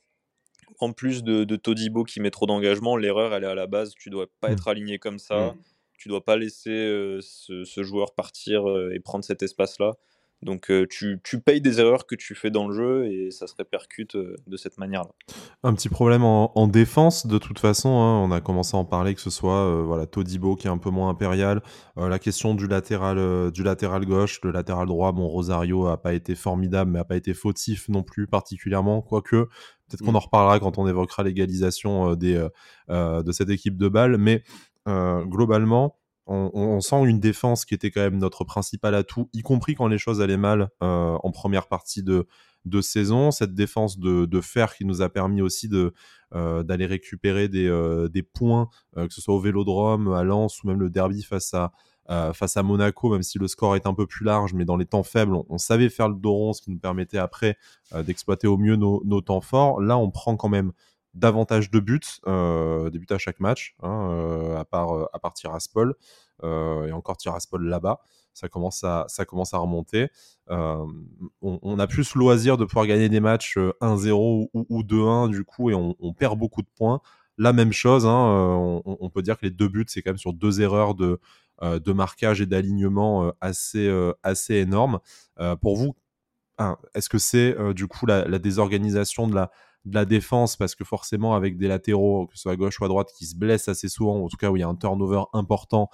[0.80, 3.93] en plus de, Todibo qui met trop d'engagement, l'erreur elle est à la base.
[3.95, 4.54] Tu dois pas mmh.
[4.54, 5.51] être aligné comme ça.
[5.51, 5.58] Mmh.
[5.97, 9.93] Tu dois pas laisser euh, ce, joueur partir euh, et prendre cet espace-là.
[10.45, 13.55] Donc euh, tu, payes des erreurs que tu fais dans le jeu et ça se
[13.55, 15.10] répercute de cette manière-là.
[15.63, 19.13] Un petit problème en, défense, de toute façon, hein, on a commencé à en parler,
[19.13, 21.62] que ce soit voilà, Todibo qui est un peu moins impérial,
[21.97, 26.36] la question du latéral, du latéral gauche, le latéral droit, bon Rosario a pas été
[26.36, 29.47] formidable mais a pas été fautif non plus particulièrement, quoique
[29.88, 30.17] Peut-être qu'on mm.
[30.17, 32.49] en reparlera quand on évoquera l'égalisation euh, des, euh,
[32.89, 34.17] euh, de cette équipe de balle.
[34.17, 34.43] Mais
[34.88, 39.88] globalement, on, sent une défense qui était quand même notre principal atout, y compris quand
[39.88, 42.27] les choses allaient mal en première partie de,
[42.81, 43.31] saison.
[43.31, 45.93] Cette défense de, fer qui nous a permis aussi de
[46.33, 50.89] d'aller récupérer des, des points, que ce soit au Vélodrome, à Lens ou même le
[50.89, 51.71] derby face à
[52.09, 55.03] euh, Monaco, même si le score est un peu plus large, mais dans les temps
[55.03, 57.57] faibles, on, savait faire le dos ce qui nous permettait après
[57.93, 59.81] euh, d'exploiter au mieux nos, temps forts.
[59.81, 60.71] Là, on prend quand même
[61.15, 65.95] davantage de buts, euh, des buts à chaque match, hein, à part à part Tiraspol
[66.43, 67.99] et encore Tiraspol là-bas.
[68.34, 70.10] Ça commence à ça commence à remonter.
[70.49, 75.69] On, a plus le loisir de pouvoir gagner des matchs 1-0 ou, 2-1 du coup
[75.69, 76.99] et on, perd beaucoup de points.
[77.38, 80.34] La même chose, hein, on, peut dire que les deux buts, c'est quand même sur
[80.34, 81.19] deux erreurs de,
[81.63, 84.99] euh, de marquage et d'alignement euh, assez, euh, assez énorme.
[85.62, 85.95] pour vous,
[86.93, 89.51] est-ce que c'est du coup la, désorganisation de la,
[89.85, 92.85] de la défense parce que forcément avec des latéraux que ce soit à gauche ou
[92.85, 94.75] à droite qui se blessent assez souvent en tout cas où il y a un
[94.75, 95.89] turnover important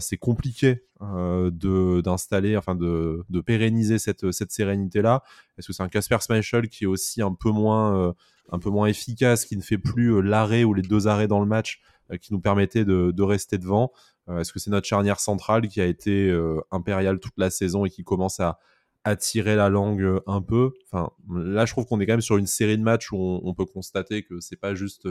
[0.00, 5.22] c'est compliqué de d'installer enfin de, de, pérenniser cette, cette sérénité là
[5.56, 8.14] est-ce que c'est un Casper Schmeichel qui est aussi un peu moins
[8.50, 11.46] un peu moins efficace qui ne fait plus l'arrêt ou les deux arrêts dans le
[11.46, 11.82] match
[12.20, 13.92] qui nous permettait de, de rester devant
[14.28, 17.84] euh, est-ce que c'est notre charnière centrale qui a été euh, impériale toute la saison
[17.84, 18.58] et qui commence à,
[19.04, 22.36] attirer la langue euh, un peu Enfin, là, je trouve qu'on est quand même sur
[22.36, 25.08] une série de matchs où on, peut constater que c'est pas juste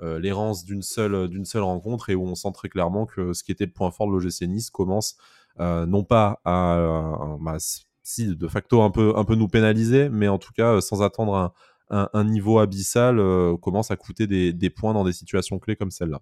[0.00, 3.52] l'errance d'une seule d'une seule rencontre et où on sent très clairement que ce qui
[3.52, 5.16] était le point fort de l'OGC Nice commence
[5.60, 7.58] non pas à bah,
[8.02, 11.54] si de facto un peu un peu nous pénaliser, mais en tout cas sans attendre
[11.90, 13.20] un, niveau abyssal
[13.62, 16.20] commence à coûter des, points dans des situations clés comme celle-là.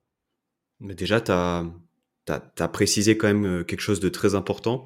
[0.83, 1.65] Mais déjà, tu as,
[2.29, 4.85] as, précisé quand même euh, quelque chose de très important,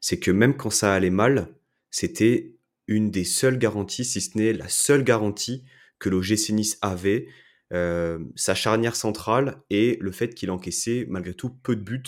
[0.00, 1.48] c'est que même quand ça allait mal,
[1.90, 2.54] c'était
[2.86, 5.64] une des seules garanties, si ce n'est la seule garantie
[5.98, 7.26] que l'OGC Nice avait,
[7.72, 12.02] euh, sa charnière centrale et le fait qu'il encaissait malgré tout peu de buts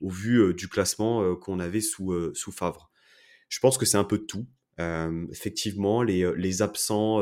[0.00, 2.90] au vu euh, du classement qu'on avait sous, sous Favre.
[3.48, 4.46] Je pense que c'est un peu de tout.
[5.30, 7.20] effectivement, les, les absents,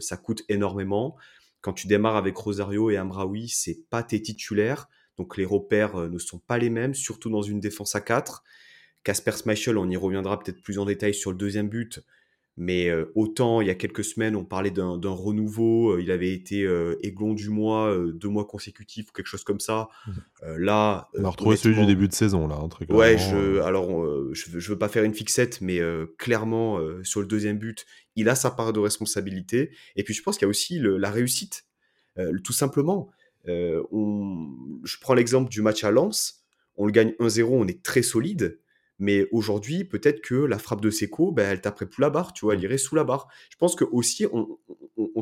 [0.00, 1.16] ça coûte énormément.
[1.60, 4.88] Quand tu démarres avec Rosario et Amraoui, c'est pas tes titulaires.
[5.16, 8.44] Donc les repères euh, ne sont pas les mêmes, surtout dans une défense à 4.
[9.08, 12.04] Casper Schmeichel, on y reviendra peut-être plus en détail sur le deuxième but,
[12.58, 16.34] Mais euh, autant il y a quelques semaines, on parlait d'un renouveau, euh, il avait
[16.34, 19.88] été euh, aiglon du mois, deux mois consécutifs, quelque chose comme ça.
[20.06, 20.12] Mmh.
[20.58, 23.88] là, on a retrouvé celui du début de saison, là, hein, très Ouais, je, alors
[24.34, 25.80] je, veux, veux pas faire une fixette, mais
[26.18, 29.70] clairement, sur le deuxième but, il a sa part de responsabilité.
[29.96, 31.64] Et puis je pense qu'il y a aussi la réussite.
[32.44, 33.08] tout simplement,
[33.46, 34.50] on,
[34.84, 36.44] je prends l'exemple du match à Lens,
[36.76, 38.58] on le gagne 1-0, on est très solide.
[38.98, 42.44] Mais aujourd'hui, peut-être que la frappe de Seco, ben, elle taperait plus la barre, tu
[42.44, 43.28] vois, elle irait sous la barre.
[43.50, 44.58] Je pense que aussi, on,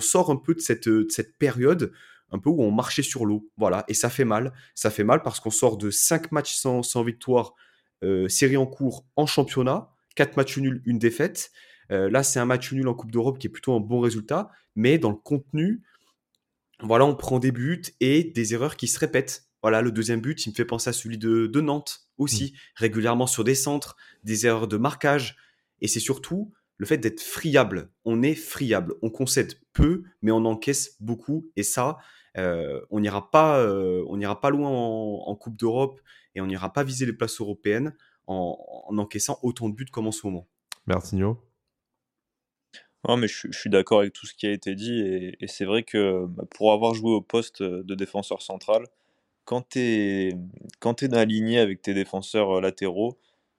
[0.01, 1.93] sort un peu de cette, de cette période
[2.31, 3.49] un peu où on marchait sur l'eau.
[3.57, 4.53] Voilà, et ça fait mal.
[4.75, 7.55] Ça fait mal parce qu'on sort de 5 matchs sans, sans victoire,
[8.03, 11.51] euh, série en cours en championnat, 4 matchs nuls, une défaite.
[11.91, 14.51] Euh, là, c'est un match nul en Coupe d'Europe qui est plutôt un bon résultat,
[14.75, 15.83] mais dans le contenu,
[16.81, 19.46] voilà, on prend des buts et des erreurs qui se répètent.
[19.67, 22.59] Voilà, le deuxième but, il me fait penser à celui de, de Nantes aussi, mmh.
[22.77, 25.37] régulièrement sur des centres, des erreurs de marquage.
[25.81, 27.91] Et c'est surtout le fait d'être friable.
[28.05, 28.95] On est friable.
[29.03, 31.51] On concède peu, mais on encaisse beaucoup.
[31.57, 31.99] Et ça,
[32.39, 36.01] euh, on n'ira pas, euh, on n'ira pas loin en, Coupe d'Europe
[36.37, 37.93] et on n'ira pas viser les places européennes
[38.29, 38.57] en,
[38.97, 40.47] encaissant autant de buts comme en ce moment.
[40.87, 41.43] Bertigno
[43.09, 45.83] non, mais je, suis d'accord avec tout ce qui a été dit et, c'est vrai
[45.83, 48.87] que bah, pour avoir joué au poste de défenseur central,
[49.47, 50.37] quand tu es,
[50.81, 53.19] quand aligné avec tes défenseurs latéraux,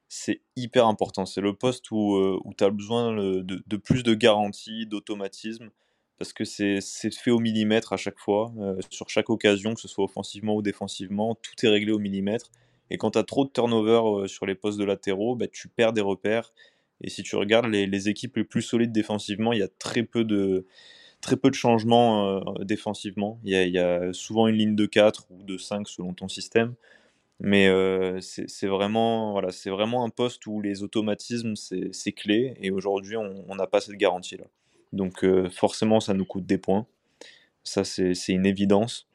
[0.10, 1.26] c'est hyper important.
[1.26, 5.69] C'est le poste où, où tu as besoin de, plus de garantie, d'automatisme,
[6.19, 8.54] parce que c'est fait au millimètre à chaque fois,
[8.89, 12.52] sur chaque occasion, que ce soit offensivement ou défensivement, tout est réglé au millimètre.
[12.89, 15.93] Et quand tu as trop de turnover sur les postes de latéraux, bah, tu perds
[15.93, 16.54] des repères.
[17.02, 20.04] Et si tu regardes les, les équipes les plus solides défensivement, il y a très
[20.04, 20.65] peu de,
[21.21, 23.39] très peu de changements euh, défensivement.
[23.43, 26.75] Il y, a, souvent une ligne de 4 ou de 5 selon ton système.
[27.39, 32.56] Mais euh, c'est vraiment, voilà, vraiment un poste où les automatismes, c'est clé.
[32.62, 34.45] Et aujourd'hui, on n'a pas cette garantie-là.
[34.93, 36.88] Donc euh, forcément, ça nous coûte des points.
[37.63, 39.08] Ça, c'est une évidence.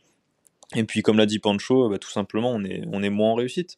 [0.75, 3.35] Et puis, comme l'a dit Pancho, bah, tout simplement, on est, on est moins en
[3.35, 3.77] réussite.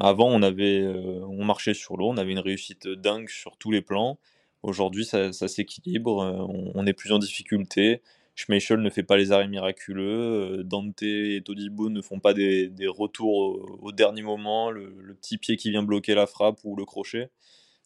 [0.00, 3.80] avant, on, avait, on marchait sur l'eau, on avait une réussite dingue sur tous les
[3.80, 4.18] plans.
[4.64, 8.00] Aujourd'hui, ça, s'équilibre, euh, on, est plus en difficulté.
[8.34, 12.72] Schmeichel ne fait pas les arrêts miraculeux, euh, Dante et Todibo ne font pas des,
[12.88, 17.28] retours au, dernier moment, le, petit pied qui vient bloquer la frappe ou le crochet.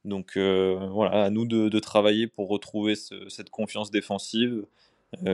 [0.05, 4.64] Donc euh, voilà, à nous de, travailler pour retrouver cette confiance défensive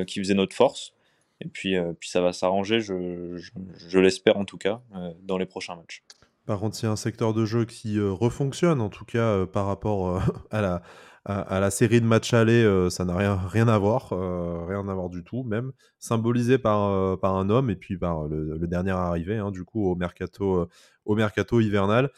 [0.07, 0.94] qui faisait notre force.
[1.42, 4.80] Et puis, puis ça va s'arranger, je, l'espère en tout cas,
[5.22, 6.02] dans les prochains matchs.
[6.46, 10.62] Par contre, a un secteur de jeu qui refonctionne, en tout cas par rapport à
[10.62, 10.83] la,
[11.26, 14.87] à, la série de matchs allés, euh, ça n'a rien, rien à voir, euh, rien
[14.87, 18.58] à voir du tout, même symbolisé par, euh, par un homme et puis par le,
[18.66, 20.68] dernier arrivé, hein, du coup, au mercato,
[21.06, 22.10] au mercato hivernal.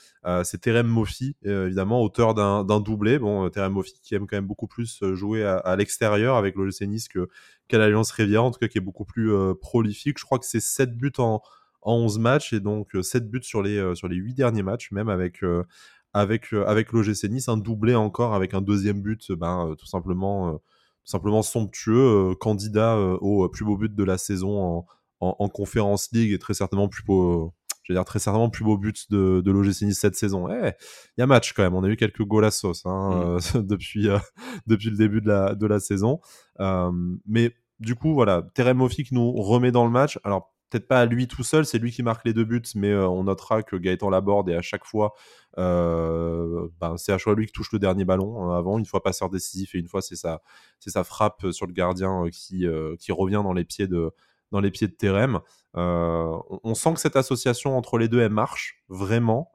[0.42, 3.18] c'est Terem Moffi, évidemment, auteur d'un doublé.
[3.18, 7.08] Bon, Terem Moffi qui aime quand même beaucoup plus jouer à, l'extérieur avec l'OGC Nice
[7.08, 10.18] qu'à l'Alliance Rivière, en tout cas qui est beaucoup plus prolifique.
[10.18, 11.42] Je crois que c'est 7 buts en,
[11.82, 15.08] en 11 matchs et donc 7 buts sur les, sur les 8 derniers matchs, même
[15.08, 15.42] avec,
[16.16, 19.86] avec, euh, avec l'OGC Nice, un doublé encore avec un deuxième but ben, euh, tout
[19.86, 20.56] simplement, euh,
[21.04, 24.86] simplement somptueux, candidat au plus beau but de la saison
[25.20, 28.76] en, en, Conférence League et très certainement plus beau, je dire très certainement plus beau
[28.76, 30.48] but de, de l'OGC Nice cette saison.
[30.48, 30.72] Eh,
[31.16, 33.58] il y a match quand même, on a eu quelques goals à sauce hein, mmh.
[33.66, 34.08] depuis,
[34.66, 36.20] depuis le début de la, de la saison.
[37.26, 40.18] mais du coup, voilà, Terem nous remet dans le match.
[40.24, 42.94] Alors, peut-être pas à lui tout seul, c'est lui qui marque les deux buts, mais
[42.94, 45.14] on notera que Gaëtan Laborde est à chaque fois
[45.58, 49.02] euh, ben, c'est à choix lui qui touche le dernier ballon hein, avant, une fois
[49.02, 50.42] passeur décisif et une fois c'est sa,
[50.80, 54.10] c'est sa frappe sur le gardien euh, qui, euh, qui revient dans les pieds de,
[54.52, 55.40] dans les pieds de Terem.
[55.74, 59.52] on, sent que cette association entre les deux, elle marche vraiment.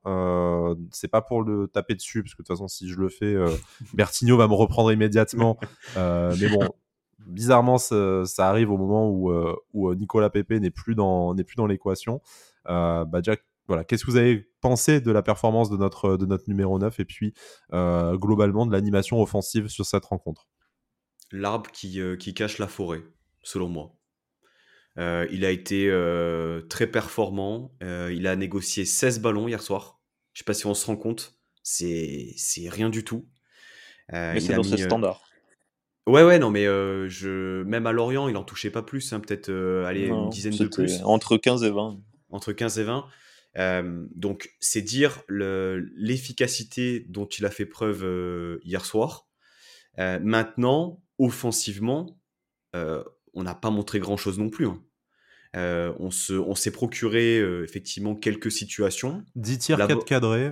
[0.92, 3.36] c'est pas pour le taper dessus, parce que de toute façon, si je le fais,
[3.94, 5.58] Bertigno va me reprendre immédiatement.
[5.96, 6.68] mais bon,
[7.28, 9.34] bizarrement, ça, arrive au moment où,
[9.74, 12.22] où Nicolas Pepe n'est plus dans, n'est plus dans l'équation.
[12.66, 16.44] bah, Jack voilà, qu'est-ce que vous avez pensé de la performance de notre, de notre
[16.50, 17.34] numéro 9 et puis
[17.72, 20.50] euh, globalement de l'animation offensive sur cette rencontre?
[21.32, 23.02] L'arbre qui, euh, qui, cache la forêt,
[23.44, 23.96] selon moi.
[24.98, 25.90] Euh, il a été
[26.70, 27.74] très performant.
[27.82, 30.02] il a négocié 16 ballons hier soir.
[30.34, 31.38] Je sais pas si on se rend compte.
[31.64, 32.36] C'est
[32.68, 33.30] rien du tout.
[34.12, 35.24] mais c'est dans ses standards.
[36.08, 37.64] Ouais, ouais, non, mais je...
[37.64, 39.14] même à Lorient, il en touchait pas plus.
[39.14, 41.02] Hein, Peut-être une dizaine de plus.
[41.04, 42.00] Entre 15 et 20.
[42.32, 43.06] Entre 15 et 20.
[43.58, 49.28] Euh, donc, c'est dire l'efficacité dont il a fait preuve euh, hier soir.
[50.00, 52.18] Euh, maintenant, offensivement,
[52.74, 54.68] on n'a pas montré grand-chose non plus.
[54.68, 54.82] Hein.
[56.00, 56.10] on
[56.56, 59.24] s'est procuré effectivement quelques situations.
[59.36, 60.52] 10 tirs, 4 cadrés,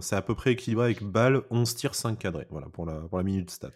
[0.00, 3.18] c'est à peu près équilibré avec balle, 11 tirs, 5 cadrés, voilà pour la, pour
[3.18, 3.72] la minute stat.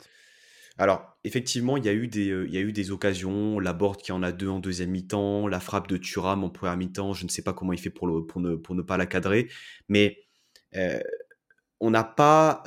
[0.78, 3.58] Alors, effectivement, il y, a eu des, il y a eu des occasions.
[3.58, 6.76] La board qui en a deux en deuxième mi-temps, la frappe de Thuram en première
[6.76, 7.14] mi-temps.
[7.14, 9.06] Je ne sais pas comment il fait pour, le, pour, ne, pour ne pas la
[9.06, 9.48] cadrer.
[9.88, 10.18] Mais
[11.80, 12.62] on n'a pas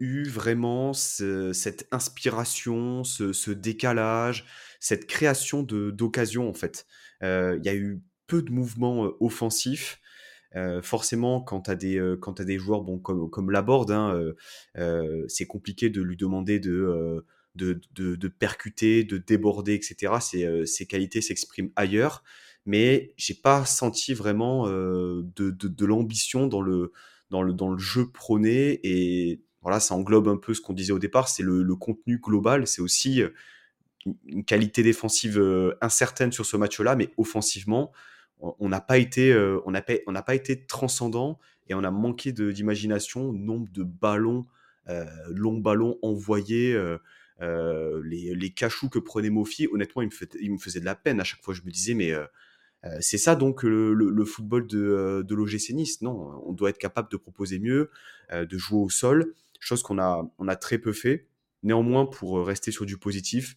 [0.00, 4.46] eu vraiment cette inspiration, ce, décalage,
[4.80, 6.86] cette création d'occasion en fait.
[7.22, 10.00] Il y a eu peu de mouvements offensifs.
[10.82, 14.34] forcément, quand tu as, des, as des joueurs bon, comme, comme Laborde, hein,
[15.28, 20.14] c'est compliqué de lui demander de, de, de, percuter, de déborder, etc.
[20.64, 22.22] Ses, qualités s'expriment ailleurs.
[22.66, 26.92] Mais j'ai pas senti vraiment de, de l'ambition dans le,
[27.30, 28.80] dans le, dans le jeu prôné.
[28.82, 32.66] Et voilà, ça englobe un peu ce qu'on disait au départ, c'est le, contenu global,
[32.66, 33.30] c'est aussi euh,
[34.26, 37.92] une qualité défensive euh, incertaine sur ce match-là, mais offensivement,
[38.40, 39.72] on n'a pas été, euh, on
[40.14, 44.46] pas, été transcendant et on a manqué d'imagination, nombre de ballons,
[44.88, 45.98] euh, longs ballons
[47.40, 48.34] envoyés.
[48.34, 51.54] les, cachous que prenait Mofi, honnêtement, il me, faisait de la peine à chaque fois.
[51.54, 52.14] Je me disais, mais
[52.84, 56.02] euh, c'est ça donc le, football de, euh, de l'OGC Nice.
[56.02, 57.90] Non, on doit être capable de proposer mieux,
[58.32, 61.26] euh, de jouer au sol, chose qu'on a, on a très peu fait.
[61.62, 63.56] Néanmoins, pour rester sur du positif,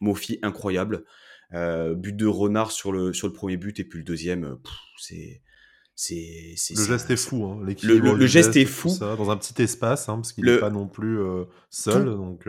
[0.00, 1.04] Mofi incroyable.
[1.52, 4.58] but de Renard sur le, sur le premier but et puis le deuxième,
[4.98, 5.40] c'est.
[5.98, 7.58] C'est, le geste est fou, hein.
[7.64, 8.94] le, geste, est fou.
[9.00, 11.18] dans un petit espace, hein, parce qu'il n'est pas non plus
[11.70, 12.04] seul.
[12.04, 12.46] Donc,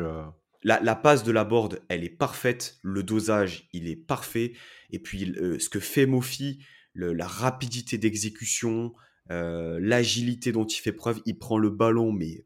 [0.64, 2.78] la, passe de la board, elle est parfaite.
[2.84, 4.52] Le dosage, il est parfait.
[4.90, 6.60] Et puis, ce que fait Mofi,
[6.94, 8.94] la rapidité d'exécution,
[9.32, 12.46] euh, l'agilité dont il fait preuve, il prend le ballon, mais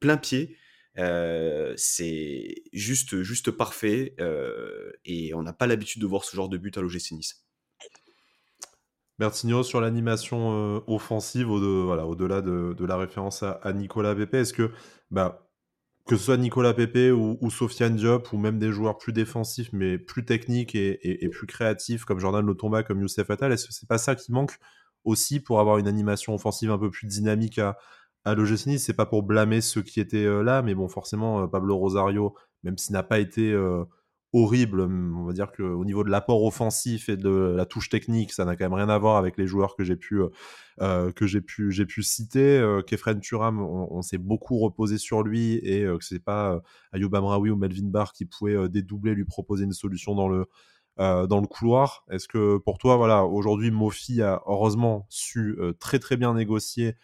[0.00, 0.56] plein pied.
[0.96, 4.14] Euh, c'est juste, juste parfait.
[4.20, 7.43] Euh, et on n'a pas l'habitude de voir ce genre de but à l'OGC Nice.
[9.18, 14.70] Bertigno sur l'animation offensive, au-delà de, la référence à, Nicolas Pepe, est-ce que
[15.10, 15.44] bah,
[16.06, 19.98] que ce soit Nicolas Pepe ou, Sofiane Diop ou même des joueurs plus défensifs mais
[19.98, 23.98] plus techniques et, plus créatifs comme Jordan Lotomba, comme Youssef Attal, est-ce que c'est pas
[23.98, 24.58] ça qui manque
[25.04, 27.78] aussi pour avoir une animation offensive un peu plus dynamique à,
[28.24, 31.46] à l'OGC C'est pas pour blâmer ceux qui étaient euh, là, mais bon, forcément, euh,
[31.46, 33.84] Pablo Rosario, même s'il n'a pas été euh,
[34.34, 34.80] horrible.
[34.80, 38.44] Hum, on va dire qu'au niveau de l'apport offensif et de la touche technique, ça
[38.44, 40.28] n'a quand même rien à voir avec les joueurs que j'ai pu, euh,
[40.82, 41.40] euh, pu,
[41.86, 42.58] pu citer.
[42.58, 46.60] Euh, Kefren Turam, on, s'est beaucoup reposé sur lui et que c'est pas
[46.92, 50.46] Ayoub Amraoui ou Melvin Barr qui pouvaient dédoubler, lui proposer une solution dans le,
[50.98, 52.04] dans le couloir.
[52.10, 56.96] Est-ce que pour toi, voilà, aujourd'hui, Mofi a heureusement su très très bien négocier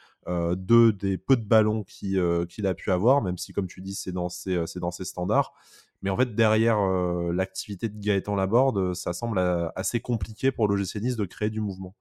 [0.57, 4.13] deux des peu de ballons qu'il a pu avoir, même si, comme tu dis, c'est
[4.13, 5.55] dans c'est dans ses standards.
[6.03, 10.51] Mais en fait, derrière euh, l'activité de Gaëtan Laborde, euh, ça semble euh, assez compliqué
[10.51, 11.95] pour l'OGC Nice de créer du mouvement.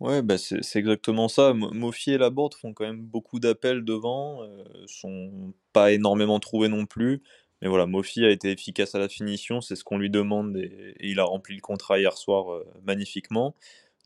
[0.00, 1.52] Ouais, bah c'est exactement ça.
[1.54, 6.86] Mofi et Laborde font quand même beaucoup d'appels devant, euh, sont pas énormément trouvés non
[6.86, 7.20] plus.
[7.62, 10.94] Mais voilà, Mofi a été efficace à la finition, c'est ce qu'on lui demande et,
[11.00, 13.56] il a rempli le contrat hier soir magnifiquement.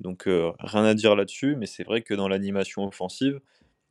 [0.01, 3.41] Donc rien à dire là-dessus, mais c'est vrai que dans l'animation offensive,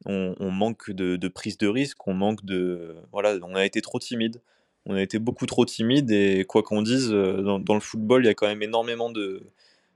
[0.06, 2.96] on, manque de, prise de risque, on manque de.
[3.12, 4.42] Voilà, on a été trop timide.
[4.86, 8.28] On a été beaucoup trop timide et quoi qu'on dise, euh, dans, le football, il
[8.28, 9.44] y a quand même énormément de,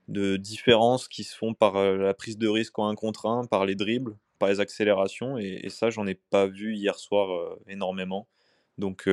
[0.09, 3.45] de différences qui se font par euh, la prise de risque en un contre un,
[3.45, 5.39] par les dribbles, par les accélérations.
[5.39, 8.27] Et, ça, j'en ai pas vu hier soir euh, énormément.
[8.77, 9.09] Donc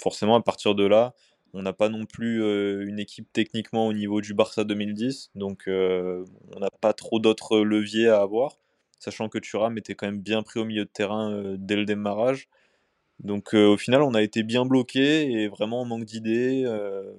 [0.00, 1.14] forcément, à partir de là,
[1.54, 2.42] on n'a pas non plus
[2.84, 5.30] une équipe techniquement au niveau du Barça 2010.
[5.36, 8.58] Donc on n'a pas trop d'autres leviers à avoir
[8.98, 11.84] sachant que Thuram était quand même bien pris au milieu de terrain euh, dès le
[11.84, 12.48] démarrage.
[13.20, 17.12] Donc euh, au final, on a été bien bloqué et vraiment manque d'idées, euh,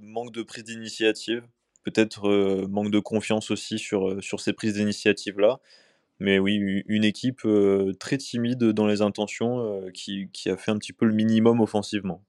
[0.00, 1.46] manque de prise d'initiative,
[1.84, 5.60] peut-être manque de confiance aussi sur, ces prises d'initiative-là.
[6.18, 6.54] Mais oui,
[6.86, 7.46] une équipe
[8.00, 12.24] très timide dans les intentions qui, qui a fait un petit peu le minimum offensivement.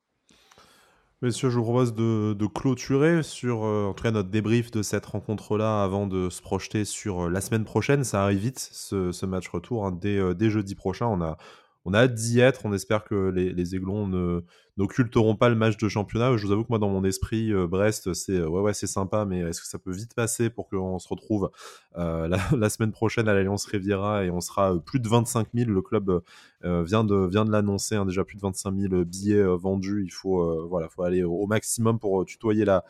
[1.24, 6.06] Messieurs, je vous propose de, clôturer sur, euh, en notre débrief de cette rencontre-là avant
[6.06, 8.04] de se projeter sur euh, la semaine prochaine.
[8.04, 9.88] Ça arrive vite, ce, match retour.
[9.88, 10.00] Hein.
[10.06, 11.40] Euh, dès, jeudi prochain, on a,
[11.88, 12.66] on a hâte d'y être.
[12.66, 14.44] On espère que les, Aiglons
[14.76, 16.36] n'occulteront pas le match de championnat.
[16.36, 19.24] Je vous avoue que moi, dans mon esprit, euh, Brest, c'est euh, ouais, c'est sympa,
[19.24, 21.50] mais est-ce que ça peut vite passer pour qu'on se retrouve
[21.98, 25.72] euh, la, semaine prochaine à l'Alliance Riviera et on sera plus de 25 000.
[25.72, 26.22] Le club
[26.62, 30.04] vient de, l'annoncer, hein, déjà plus de 25 000 billets vendus.
[30.04, 32.84] Il faut aller au, maximum pour tutoyer la,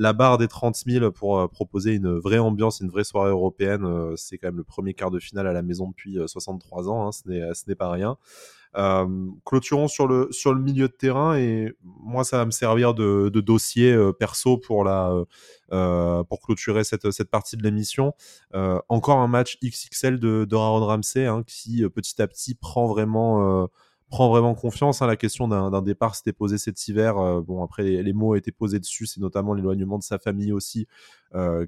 [0.00, 3.86] la barre des 30 000 pour proposer une vraie ambiance, une vraie soirée européenne.
[4.16, 7.12] c'est quand même le premier quart de finale à la maison depuis 63 ans, hein,
[7.12, 8.16] ce n'est pas rien.
[8.76, 12.94] Euh, clôturons sur le, sur le milieu de terrain et moi ça va me servir
[12.94, 15.12] de, dossier euh, perso pour la
[15.72, 18.14] euh, pour clôturer cette, cette partie de l'émission.
[18.88, 23.68] encore un match XXL de, de Ramsey hein, qui petit à petit prend vraiment
[24.10, 25.00] prend vraiment confiance.
[25.00, 25.06] Hein.
[25.06, 27.42] La question d'un départ s'était posée cet hiver.
[27.42, 29.06] bon, après, les, mots ont été posés dessus.
[29.06, 30.86] C'est notamment l'éloignement de sa famille aussi,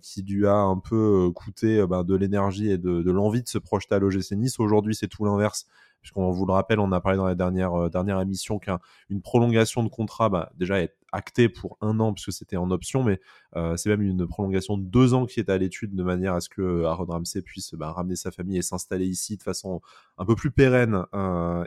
[0.02, 3.58] qui lui a un peu coûté ben, de l'énergie et de, de l'envie de se
[3.58, 4.60] projeter à l'OGC Nice.
[4.60, 5.66] Aujourd'hui, c'est tout l'inverse
[6.02, 9.84] puisqu'on vous le rappelle, on a parlé dans la dernière, euh, dernière émission qu'une prolongation
[9.84, 13.20] de contrat, bah, déjà est actée pour un an, puisque c'était en option, mais
[13.56, 16.40] euh, c'est même une prolongation de deux ans qui est à l'étude, de manière à
[16.40, 19.80] ce que euh, Aaron Ramsey puisse bah, ramener sa famille et s'installer ici de façon
[20.18, 21.04] un peu plus pérenne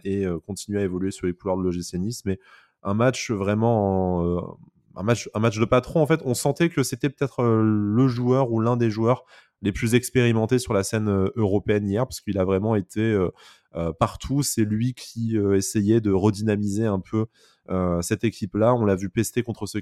[0.04, 1.98] et continuer à évoluer sur les couloirs de l'OGC.
[2.26, 2.40] Mais
[2.84, 4.58] un match vraiment...
[4.96, 8.52] un match, un match de patron, en fait, on sentait que c'était peut-être le joueur
[8.52, 9.26] ou l'un des joueurs
[9.62, 13.32] les plus expérimentés sur la scène européenne hier, parce qu'il a vraiment été euh,
[14.00, 14.44] partout.
[14.44, 17.26] C'est lui qui euh, essayait de redynamiser un peu
[17.70, 18.74] euh, cette équipe-là.
[18.74, 19.82] On l'a vu pester contre ses,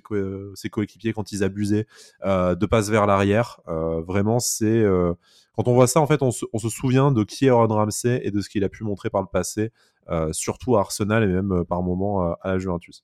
[0.70, 1.86] coéquipiers quand ils abusaient
[2.24, 3.60] de passes vers l'arrière.
[3.68, 4.84] vraiment, c'est
[5.56, 8.32] quand on voit ça, en fait, on se, souvient de qui est Aaron Ramsey et
[8.32, 9.72] de ce qu'il a pu montrer par le passé,
[10.32, 13.04] surtout à Arsenal et même par moments à la Juventus.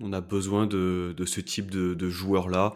[0.00, 2.74] On a besoin de, ce type de, de joueurs-là.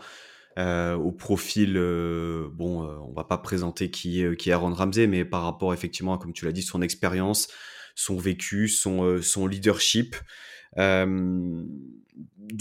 [0.58, 5.06] Euh, au profil, euh, bon, euh, on va pas présenter qui, qui est Aaron Ramsey,
[5.06, 7.48] mais par rapport effectivement, comme tu l'as dit, son expérience,
[7.94, 10.16] son vécu, son, son leadership.
[10.76, 11.66] de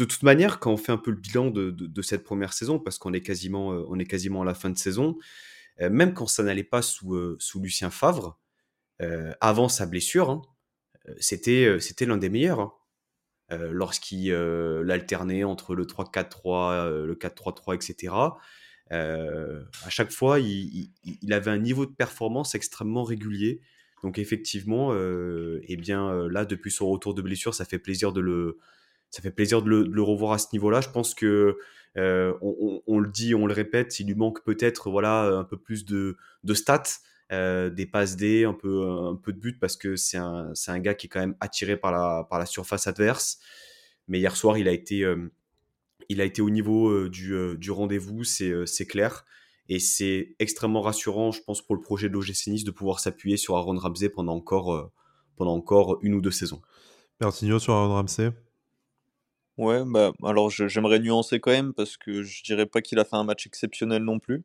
[0.05, 2.97] toute manière, quand on fait un peu le bilan de, de, cette première saison, parce
[2.97, 5.17] qu'on est quasiment, on est quasiment à la fin de saison,
[5.79, 8.39] même quand ça n'allait pas sous, sous Lucien Favre,
[9.41, 10.41] avant sa blessure, hein,
[11.19, 12.59] c'était, c'était l'un des meilleurs.
[12.59, 12.73] Hein.
[13.51, 18.13] Euh, lorsqu'il euh, l'alternait entre le 3-4-3, euh, le 4-3-3, etc.
[18.89, 20.89] à chaque fois, il,
[21.31, 23.61] avait un niveau de performance extrêmement régulier.
[24.03, 28.59] Donc effectivement, eh bien là, depuis son retour de blessure, ça fait plaisir de le,
[29.09, 30.81] ça fait plaisir de le, revoir à ce niveau-là.
[30.81, 31.57] Je pense que
[31.95, 36.17] on, le dit, on le répète, il lui manque peut-être voilà un peu plus de,
[36.43, 36.83] de stats.
[37.31, 40.79] Euh, des passes D, un peu, un peu de but parce que c'est un, un,
[40.79, 43.39] gars qui est quand même attiré par la, par la surface adverse.
[44.07, 45.31] Mais hier soir, il a été, euh,
[46.09, 49.25] il a été au niveau euh, du, du rendez-vous, c'est clair.
[49.69, 53.37] Et c'est extrêmement rassurant, je pense, pour le projet de l'OGC Nice de pouvoir s'appuyer
[53.37, 54.91] sur Aaron Ramsey pendant encore,
[55.35, 56.61] pendant encore une ou deux saisons.
[57.17, 58.31] Pertigno sur Aaron Ramsey?
[59.57, 63.15] Ouais, bah, alors j'aimerais nuancer quand même parce que je dirais pas qu'il a fait
[63.15, 64.43] un match exceptionnel non plus.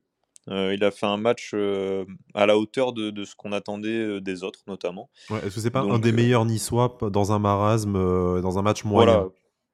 [0.51, 3.89] Euh, il a fait un match euh, à la hauteur de, de ce qu'on attendait
[3.89, 5.09] euh, des autres, notamment.
[5.31, 7.93] Est-ce que c'est pas un des meilleurs niçois dans un marasme,
[8.41, 9.13] dans un match moyen?
[9.13, 9.29] Voilà.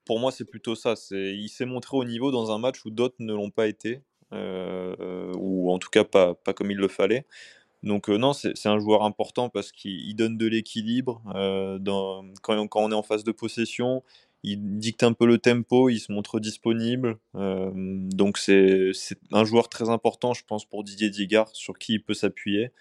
[0.05, 0.93] Pour moi, c'est plutôt ça.
[1.11, 5.71] Il s'est montré au niveau dans un match où d'autres ne l'ont pas été, ou
[5.71, 7.25] en tout cas pas, pas comme il le fallait.
[7.83, 11.21] Donc non, c'est un joueur important parce qu'il donne de l'équilibre
[12.41, 14.03] quand, quand, on est en phase de possession
[14.43, 17.17] il dicte un peu le tempo, il se montre disponible.
[17.35, 18.91] Euh, donc c'est
[19.31, 22.71] un joueur très important, je pense, pour Didier Digard, sur qui il peut s'appuyer.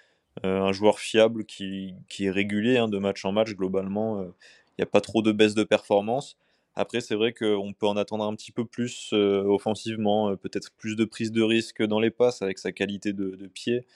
[0.44, 4.20] Euh, un joueur fiable qui, qui est régulier hein, de match en match, globalement.
[4.20, 4.26] Euh,
[4.70, 6.36] il n'y a pas trop de baisse de performance.
[6.74, 11.06] Après, c'est vrai qu'on peut en attendre un petit peu plus offensivement, peut-être plus de
[11.06, 13.86] prise de risque dans les passes avec sa qualité de, pied.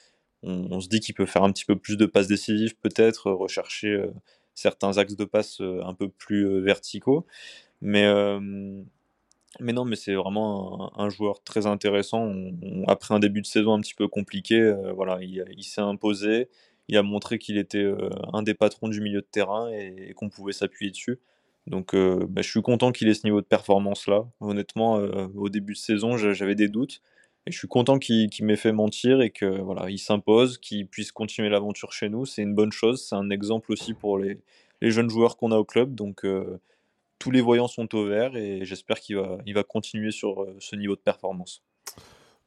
[0.43, 3.31] On, on, se dit qu'il peut faire un petit peu plus de passes décisives, peut-être,
[3.31, 4.03] rechercher
[4.61, 7.27] certains axes de passe euh, un peu plus euh, verticaux.
[7.81, 8.39] Mais, euh,
[9.59, 12.33] mais non, mais c'est vraiment un, joueur très intéressant.
[12.87, 16.49] après un début de saison un petit peu compliqué, voilà, il, s'est imposé.
[16.89, 17.91] Il a montré qu'il était
[18.33, 21.19] un des patrons du milieu de terrain et, qu'on pouvait s'appuyer dessus.
[21.67, 24.27] Donc bah, je suis content qu'il ait ce niveau de performance là.
[24.41, 24.97] Honnêtement,
[25.35, 27.03] au début de saison, j'avais des doutes.
[27.47, 31.11] Et je suis content qu'il m'ait fait mentir et que voilà, il s'impose, qu'il puisse
[31.11, 32.27] continuer l'aventure chez nous.
[32.27, 33.07] C'est une bonne chose.
[33.09, 34.41] C'est un exemple aussi pour les,
[34.83, 35.95] jeunes joueurs qu'on a au club.
[35.95, 36.61] Donc euh,
[37.19, 40.97] tous les voyants sont au vert et j'espère qu'il va, continuer sur euh, ce niveau
[40.97, 41.63] de performance.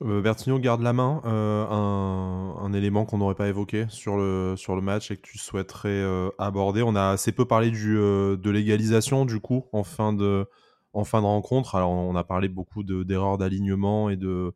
[0.04, 5.18] Euh, Bertigno garde la main, un, élément qu'on n'aurait pas évoqué sur le, match et
[5.18, 6.04] que tu souhaiterais
[6.38, 6.84] aborder.
[6.84, 10.46] On a assez peu parlé de l'égalisation du coup en fin de,
[10.94, 11.76] rencontre.
[11.76, 14.54] Alors on a parlé beaucoup d'erreurs d'alignement et de,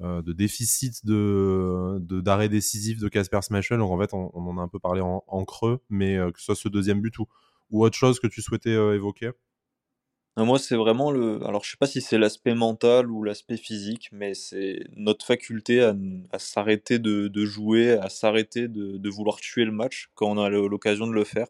[0.00, 3.40] de déficit de d'arrêt décisif de Casper.
[3.72, 6.46] Donc en fait, on, en a un peu parlé en, creux, mais euh, que ce
[6.46, 7.26] soit ce deuxième but ou,
[7.70, 9.30] autre chose que tu souhaitais euh, évoquer?
[10.36, 11.44] Moi, c'est vraiment le.
[11.46, 15.82] Alors, je sais pas si c'est l'aspect mental ou l'aspect physique, mais c'est notre faculté
[15.82, 21.06] à, s'arrêter de, jouer, à s'arrêter de, vouloir tuer le match quand on a l'occasion
[21.06, 21.48] de le faire.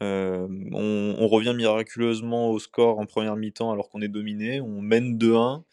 [0.00, 5.64] on, revient miraculeusement au score en première mi-temps alors qu'on est dominé, on mène 2-1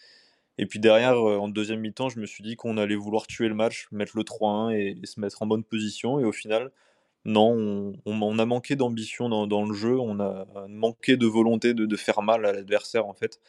[0.58, 3.56] Et puis derrière, en deuxième mi-temps, je me suis dit qu'on allait vouloir tuer le
[3.56, 6.20] match, mettre le 3-1 et, se mettre en bonne position.
[6.20, 6.72] Et au final,
[7.26, 12.22] non, on, a manqué d'ambition dans, le jeu, on a manqué de volonté de, faire
[12.22, 13.40] mal à l'adversaire en fait.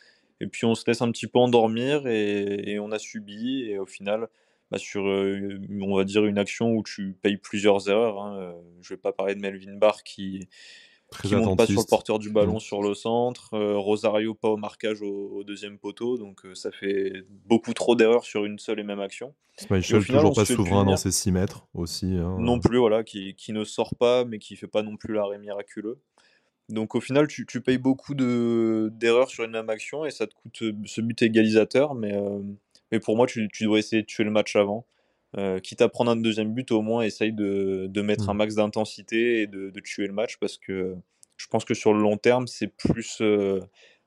[0.40, 3.64] Et puis on se laisse un petit peu endormir et, on a subi.
[3.68, 4.28] Et au final,
[4.70, 8.52] bah, sur euh, on va dire une action où tu payes plusieurs erreurs, hein, euh,
[8.80, 10.48] je vais pas parler de Melvin Barr qui,
[11.22, 12.60] qui monte pas sur le porteur du ballon mmh.
[12.60, 17.74] sur le centre, euh, Rosario pas au marquage au, deuxième poteau, donc ça fait beaucoup
[17.74, 19.34] trop d'erreurs sur une seule et même action.
[19.58, 22.06] Schmeichel toujours pas souverain dans ses 6 mètres aussi.
[22.06, 25.14] Hein, non plus, voilà, qui, qui, ne sort pas mais qui fait pas non plus
[25.14, 26.00] l'arrêt miraculeux.
[26.68, 30.34] Donc au final, tu, tu payes beaucoup d'erreurs sur une même action et ça te
[30.34, 32.14] coûte ce but égalisateur, mais,
[32.90, 34.86] mais pour moi, tu, tu, dois essayer de tuer le match avant.
[35.36, 38.36] Euh, quitte à prendre un deuxième but, au moins essaye de, de mettre un mmh.
[38.36, 40.96] max d'intensité et de, de, tuer le match parce que
[41.36, 43.60] je pense que sur le long terme, c'est plus, euh,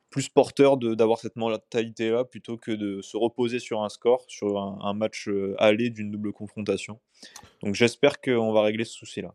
[0.10, 4.94] plus porteur d'avoir cette mentalité-là plutôt que de se reposer sur un score, sur un,
[4.94, 7.00] match euh, aller d'une double confrontation.
[7.62, 9.34] Donc j'espère qu'on va régler ce souci-là.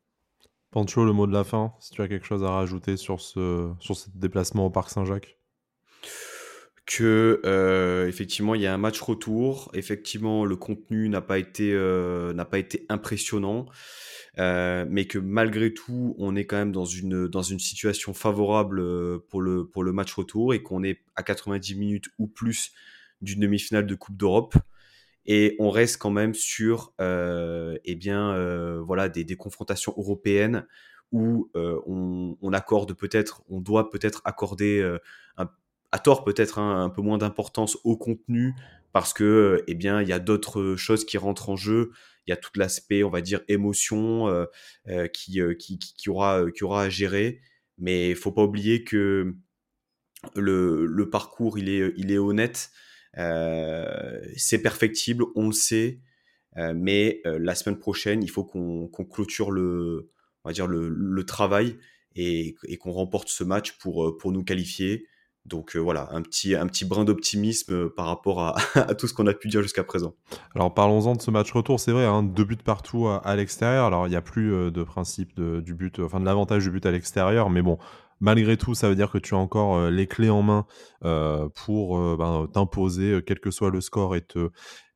[0.70, 3.70] Pancho, le mot de la fin, si tu as quelque chose à rajouter sur ce,
[3.80, 5.36] sur ce déplacement au Parc Saint-Jacques?
[6.86, 9.70] Que euh, effectivement il y a un match retour.
[9.74, 13.66] Effectivement, le contenu n'a pas été euh, n'a pas été impressionnant,
[14.38, 18.82] euh, mais que malgré tout, on est quand même dans une dans une situation favorable
[19.28, 22.72] pour le pour le match retour et qu'on est à 90 minutes ou plus
[23.20, 24.56] d'une demi-finale de Coupe d'Europe.
[25.24, 30.66] Et on reste quand même sur eh bien voilà des, des confrontations européennes
[31.12, 34.82] où on, on, accorde peut-être, on doit peut-être accorder
[35.36, 35.46] un,
[35.92, 38.54] à tort peut-être hein, un peu moins d'importance au contenu
[38.92, 41.92] parce que eh bien il y a d'autres choses qui rentrent en jeu.
[42.26, 44.46] Il y a tout l'aspect on va dire émotion euh,
[44.88, 45.54] euh, qui, euh,
[46.08, 47.40] aura qui à gérer.
[47.78, 49.34] Mais il faut pas oublier que
[50.34, 52.70] le, parcours il est honnête.
[53.14, 56.00] C'est perfectible on le sait.
[56.56, 60.10] Mais la semaine prochaine il faut qu'on clôture le
[61.26, 61.76] travail
[62.14, 65.06] et, qu'on remporte ce match pour nous qualifier
[65.44, 68.40] donc euh, voilà, un petit, brin d'optimisme euh, par rapport
[68.74, 70.14] à, tout ce qu'on a pu dire jusqu'à présent.
[70.54, 73.86] Alors parlons-en de ce match retour, c'est vrai, hein, deux buts partout à, l'extérieur.
[73.86, 76.86] Alors il n'y a plus euh, de principe du but, enfin de l'avantage du but
[76.86, 77.78] à l'extérieur, mais bon,
[78.20, 80.66] malgré tout, ça veut dire que tu as encore les clés en main
[81.64, 84.50] pour ben, t'imposer, quel que soit le score, et te,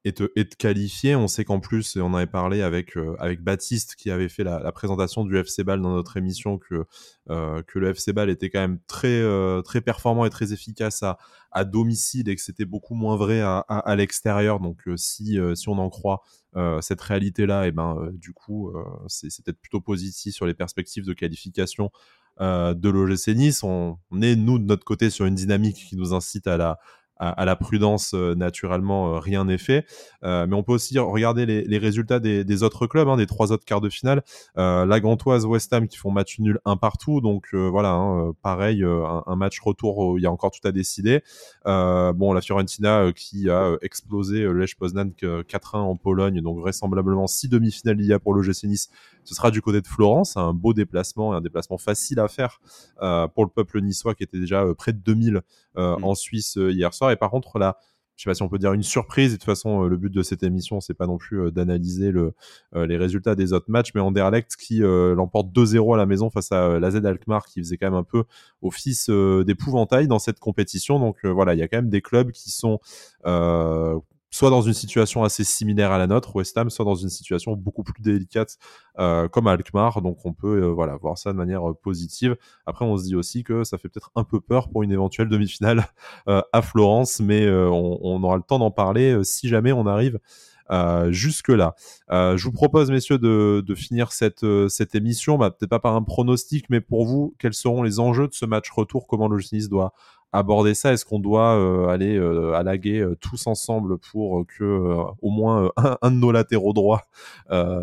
[0.07, 1.17] et te, et qualifier.
[1.17, 4.45] On sait qu'en plus, et on avait parlé avec, euh, avec Baptiste qui avait fait
[4.45, 6.85] la, présentation du FC Ball dans notre émission, que,
[7.29, 11.03] euh, que le FC Ball était quand même très, euh, très performant et très efficace
[11.03, 11.19] à,
[11.51, 14.61] à domicile et que c'était beaucoup moins vrai à, à, l'extérieur.
[14.61, 16.23] Donc si, si on en croit
[16.81, 18.73] cette réalité-là, et eh ben, du coup,
[19.09, 21.91] c'est peut-être plutôt positif sur les perspectives de qualification
[22.41, 23.63] de l'OGC Nice.
[23.63, 26.79] On, on, est, nous, de notre côté, sur une dynamique qui nous incite à la,
[27.19, 29.87] à, la prudence, euh, naturellement, euh, rien n'est fait.
[30.25, 33.65] Euh, mais on peut aussi regarder les, résultats des, autres clubs, hein, des trois autres
[33.65, 34.23] quarts de finale.
[34.57, 37.21] la Gantoise, West Ham qui font match nul un partout.
[37.21, 41.23] Donc voilà, hein, pareil, un, match retour il y a encore tout à décider.
[41.65, 46.41] bon, la Fiorentina qui a explosé Lech Poznan 4-1 en Pologne.
[46.41, 48.91] Donc vraisemblablement six demi-finales il y a pour le GC Nice.
[49.27, 52.61] Ce sera du côté de Florence, un beau déplacement et un déplacement facile à faire
[53.35, 55.41] pour le peuple niçois qui était déjà près de 2000 mmh.
[55.81, 57.11] en Suisse hier soir.
[57.11, 57.79] Et par contre, là,
[58.17, 59.33] je sais pas si on peut dire une surprise.
[59.33, 62.11] de toute façon, euh, le but de cette émission, c'est pas non plus euh, d'analyser
[62.11, 62.33] le,
[62.75, 66.51] euh, les résultats des autres matchs, mais Anderlecht qui l'emporte 2-0 à la maison face
[66.51, 68.25] à la Z Alkmaar, qui faisait quand même un peu
[68.63, 70.99] office d'épouvantail dans cette compétition.
[70.99, 72.81] Donc voilà, il y a quand même des clubs qui sont
[74.37, 77.57] soit dans une situation assez similaire à la nôtre, West Ham, soit dans une situation
[77.57, 78.59] beaucoup plus délicate
[78.99, 80.03] euh, comme Alkmaar.
[80.03, 82.37] Donc on peut euh, voilà voir ça de manière euh, positive.
[82.67, 85.31] Après, on se dit aussi que ça fait peut-être un peu peur pour une éventuelle
[85.31, 85.87] demi-finale
[86.27, 90.19] à Florence, mais on, aura le temps d'en parler si jamais on arrive.
[91.11, 91.75] jusque-là.
[92.11, 96.67] je vous propose, messieurs, de, finir cette, cette émission, bah, peut-être pas par un pronostic,
[96.69, 99.07] mais pour vous, quels seront les enjeux de ce match retour?
[99.07, 99.93] Comment le Nice doit
[100.33, 100.93] aborder ça?
[100.93, 104.65] Est-ce qu'on doit euh, aller euh, à la guet euh, tous ensemble pour que
[105.23, 105.71] au moins
[106.03, 107.03] un, de nos latéraux droits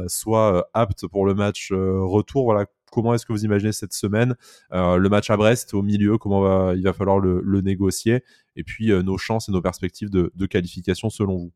[0.07, 2.45] soit apte pour le match retour?
[2.45, 4.35] Voilà, comment est-ce que vous imaginez cette semaine?
[4.71, 8.23] Le match à Brest au milieu, comment il va falloir le, négocier?
[8.55, 11.51] Et puis nos chances et nos perspectives de, qualification selon vous?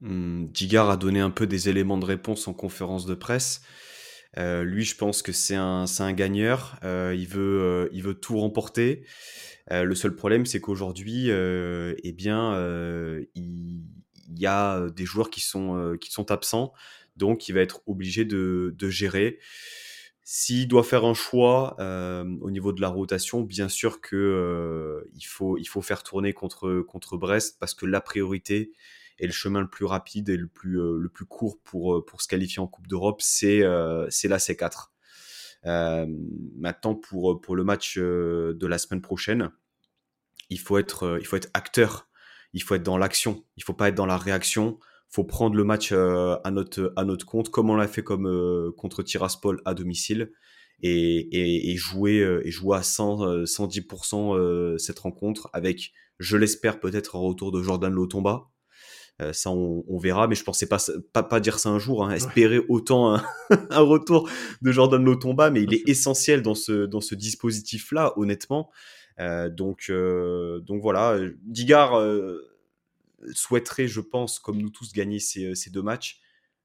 [0.00, 3.62] Mmh, Digard a donné un peu des éléments de réponse en conférence de presse.
[4.36, 6.78] Lui, je pense que c'est un, un, gagneur.
[6.82, 9.04] il, veut, il veut tout remporter.
[9.72, 13.82] Euh, le seul problème, c'est qu'aujourd'hui, euh, eh bien, euh, il,
[14.36, 16.72] y a des joueurs qui sont, qui sont absents,
[17.16, 19.38] donc il va être obligé de, gérer.
[20.22, 25.58] S'il doit faire un choix au niveau de la rotation, bien sûr que il faut
[25.58, 28.70] il faut faire tourner contre contre Brest parce que la priorité
[29.20, 32.28] et le chemin le plus rapide et le plus le plus court pour pour se
[32.28, 33.62] qualifier en Coupe d'Europe, c'est
[34.08, 34.88] c'est la C4.
[35.64, 39.50] maintenant pour pour le match de la semaine prochaine,
[40.48, 42.08] il faut être il faut être acteur,
[42.52, 44.78] il faut être dans l'action, il faut pas être dans la réaction
[45.10, 48.26] faut prendre le match euh, à notre à notre compte, comme on l'a fait comme
[48.26, 50.32] euh, contre Tiraspol à domicile,
[50.82, 57.16] et, et, jouer euh, et jouer à 100 110% cette rencontre avec, je l'espère peut-être
[57.16, 58.48] un retour de Jordan Lotomba.
[59.32, 60.78] Ça on, verra, mais je pensais pas
[61.12, 63.24] pas, pas dire ça un jour, hein, espérer autant un,
[63.70, 64.28] un, retour
[64.62, 68.70] de Jordan Lotomba, mais il est essentiel dans ce dans ce dispositif là, honnêtement.
[69.50, 72.00] donc donc voilà, Digard
[73.32, 76.20] souhaiterait, je pense, comme nous tous, gagner ces, euh, deux matchs.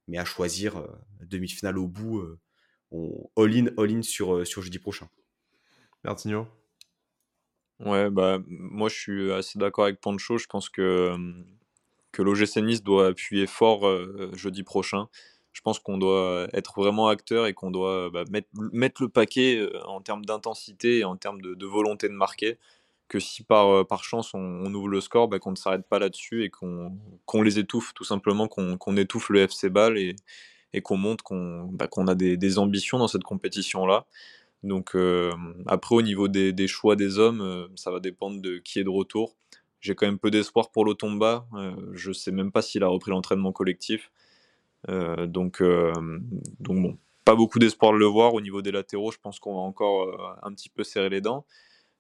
[0.08, 0.88] Mais à choisir, euh,
[1.22, 2.39] demi-finale au bout, euh,
[2.91, 5.10] on all-in all in sur, sur jeudi prochain.
[6.03, 6.47] Bertigno
[7.80, 10.38] Ouais, bah, moi je suis assez d'accord avec Pancho.
[10.38, 11.14] Je pense que,
[12.16, 13.86] que l'OGC Nice doit appuyer fort
[14.34, 15.07] jeudi prochain.
[15.51, 18.24] Je pense qu'on doit être vraiment acteur et qu'on doit bah,
[18.74, 22.57] mettre, le paquet en termes d'intensité et en termes de, volonté de marquer
[23.07, 26.43] que si par, euh, chance on, ouvre le score, bah, qu'on ne s'arrête pas là-dessus
[26.43, 30.16] et qu'on les étouffe, tout simplement, qu'on étouffe le FC Ball et,
[30.84, 34.05] qu'on montre qu'on bah, a des, ambitions dans cette compétition-là.
[34.63, 35.32] Donc euh,
[35.68, 38.89] après, au niveau des, choix des hommes, euh, ça va dépendre de qui est de
[38.89, 39.36] retour.
[39.86, 41.48] J'ai quand même peu d'espoir pour l'Otomba.
[41.94, 44.12] je sais même pas s'il a repris l'entraînement collectif.
[44.88, 45.62] donc,
[46.60, 48.34] donc bon, pas beaucoup d'espoir de le voir.
[48.34, 51.46] Au niveau des latéraux, je pense qu'on va encore un petit peu serrer les dents.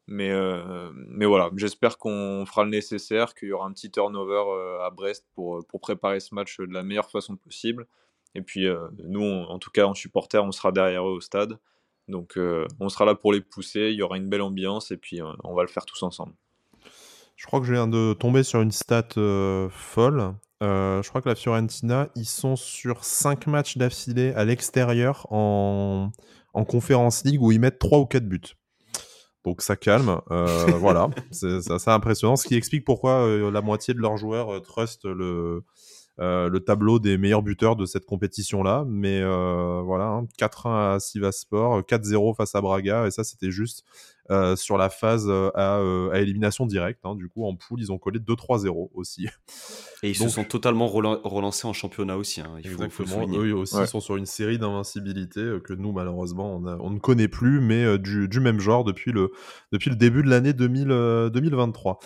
[0.07, 4.43] Mais, euh, mais voilà, j'espère qu'on fera le nécessaire, qu'il y aura un petit turnover
[4.47, 7.87] euh, à Brest pour, pour préparer ce match de la meilleure façon possible.
[8.35, 11.57] Et puis euh, nous, en tout cas en supporter, on sera derrière eux au stade.
[12.07, 12.37] Donc
[12.79, 15.55] on sera là pour les pousser, il y aura une belle ambiance et puis on
[15.55, 16.33] va le faire tous ensemble.
[17.35, 19.09] Je crois que je viens de tomber sur une stat
[19.69, 20.33] folle.
[20.61, 26.11] je crois que la Fiorentina, ils sont sur 5 matchs d'affilée à l'extérieur en,
[26.53, 28.55] en Conférence League où ils mettent 3 ou 4 buts.
[29.45, 33.93] Donc ça calme, euh, voilà, c'est assez impressionnant, ce qui explique pourquoi euh, la moitié
[33.93, 35.63] de leurs joueurs euh, trustent le,
[36.17, 38.85] le tableau des meilleurs buteurs de cette compétition-là.
[38.87, 43.83] Mais voilà, 4-1 hein, à Sivaspor, 4-0 face à Braga, et ça c'était juste
[44.31, 47.01] euh, sur la phase euh, euh, à, élimination directe.
[47.03, 47.15] Hein.
[47.15, 49.27] Du coup, en poule, ils ont collé 2-3-0 aussi.
[50.01, 52.41] Et ils se sont totalement relancés en championnat aussi.
[52.41, 52.55] Hein.
[52.63, 53.27] Il exactement.
[53.37, 57.99] Eux aussi sont sur une série d'invincibilité que nous, malheureusement, on, ne connaît plus, mais
[57.99, 59.31] du, même genre depuis le,
[59.71, 61.99] depuis le début de l'année 2023.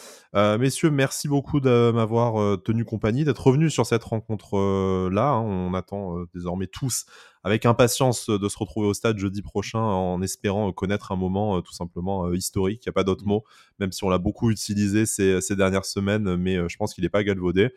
[0.57, 5.29] messieurs, merci beaucoup de m'avoir tenu compagnie, d'être revenus sur cette rencontre-là.
[5.29, 5.41] Hein.
[5.41, 7.05] On attend désormais tous
[7.43, 11.61] avec impatience de se retrouver au stade jeudi prochain en espérant connaître un moment euh,
[11.61, 12.85] tout simplement euh, historique.
[12.85, 13.29] Il n'y a pas d'autre mm.
[13.29, 13.43] mot,
[13.79, 17.09] même si on l'a beaucoup utilisé ces, dernières semaines, mais euh, je pense qu'il n'est
[17.09, 17.69] pas galvaudé.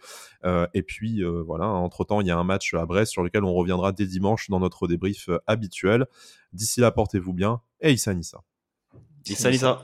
[0.75, 3.93] et puis voilà, entre-temps, il y a un match à Brest sur lequel on reviendra
[3.93, 6.07] dès dimanche dans notre débrief habituel.
[6.53, 8.43] D'ici là, portez-vous bien et Issa Nissa.
[9.27, 9.83] Issa Nissa.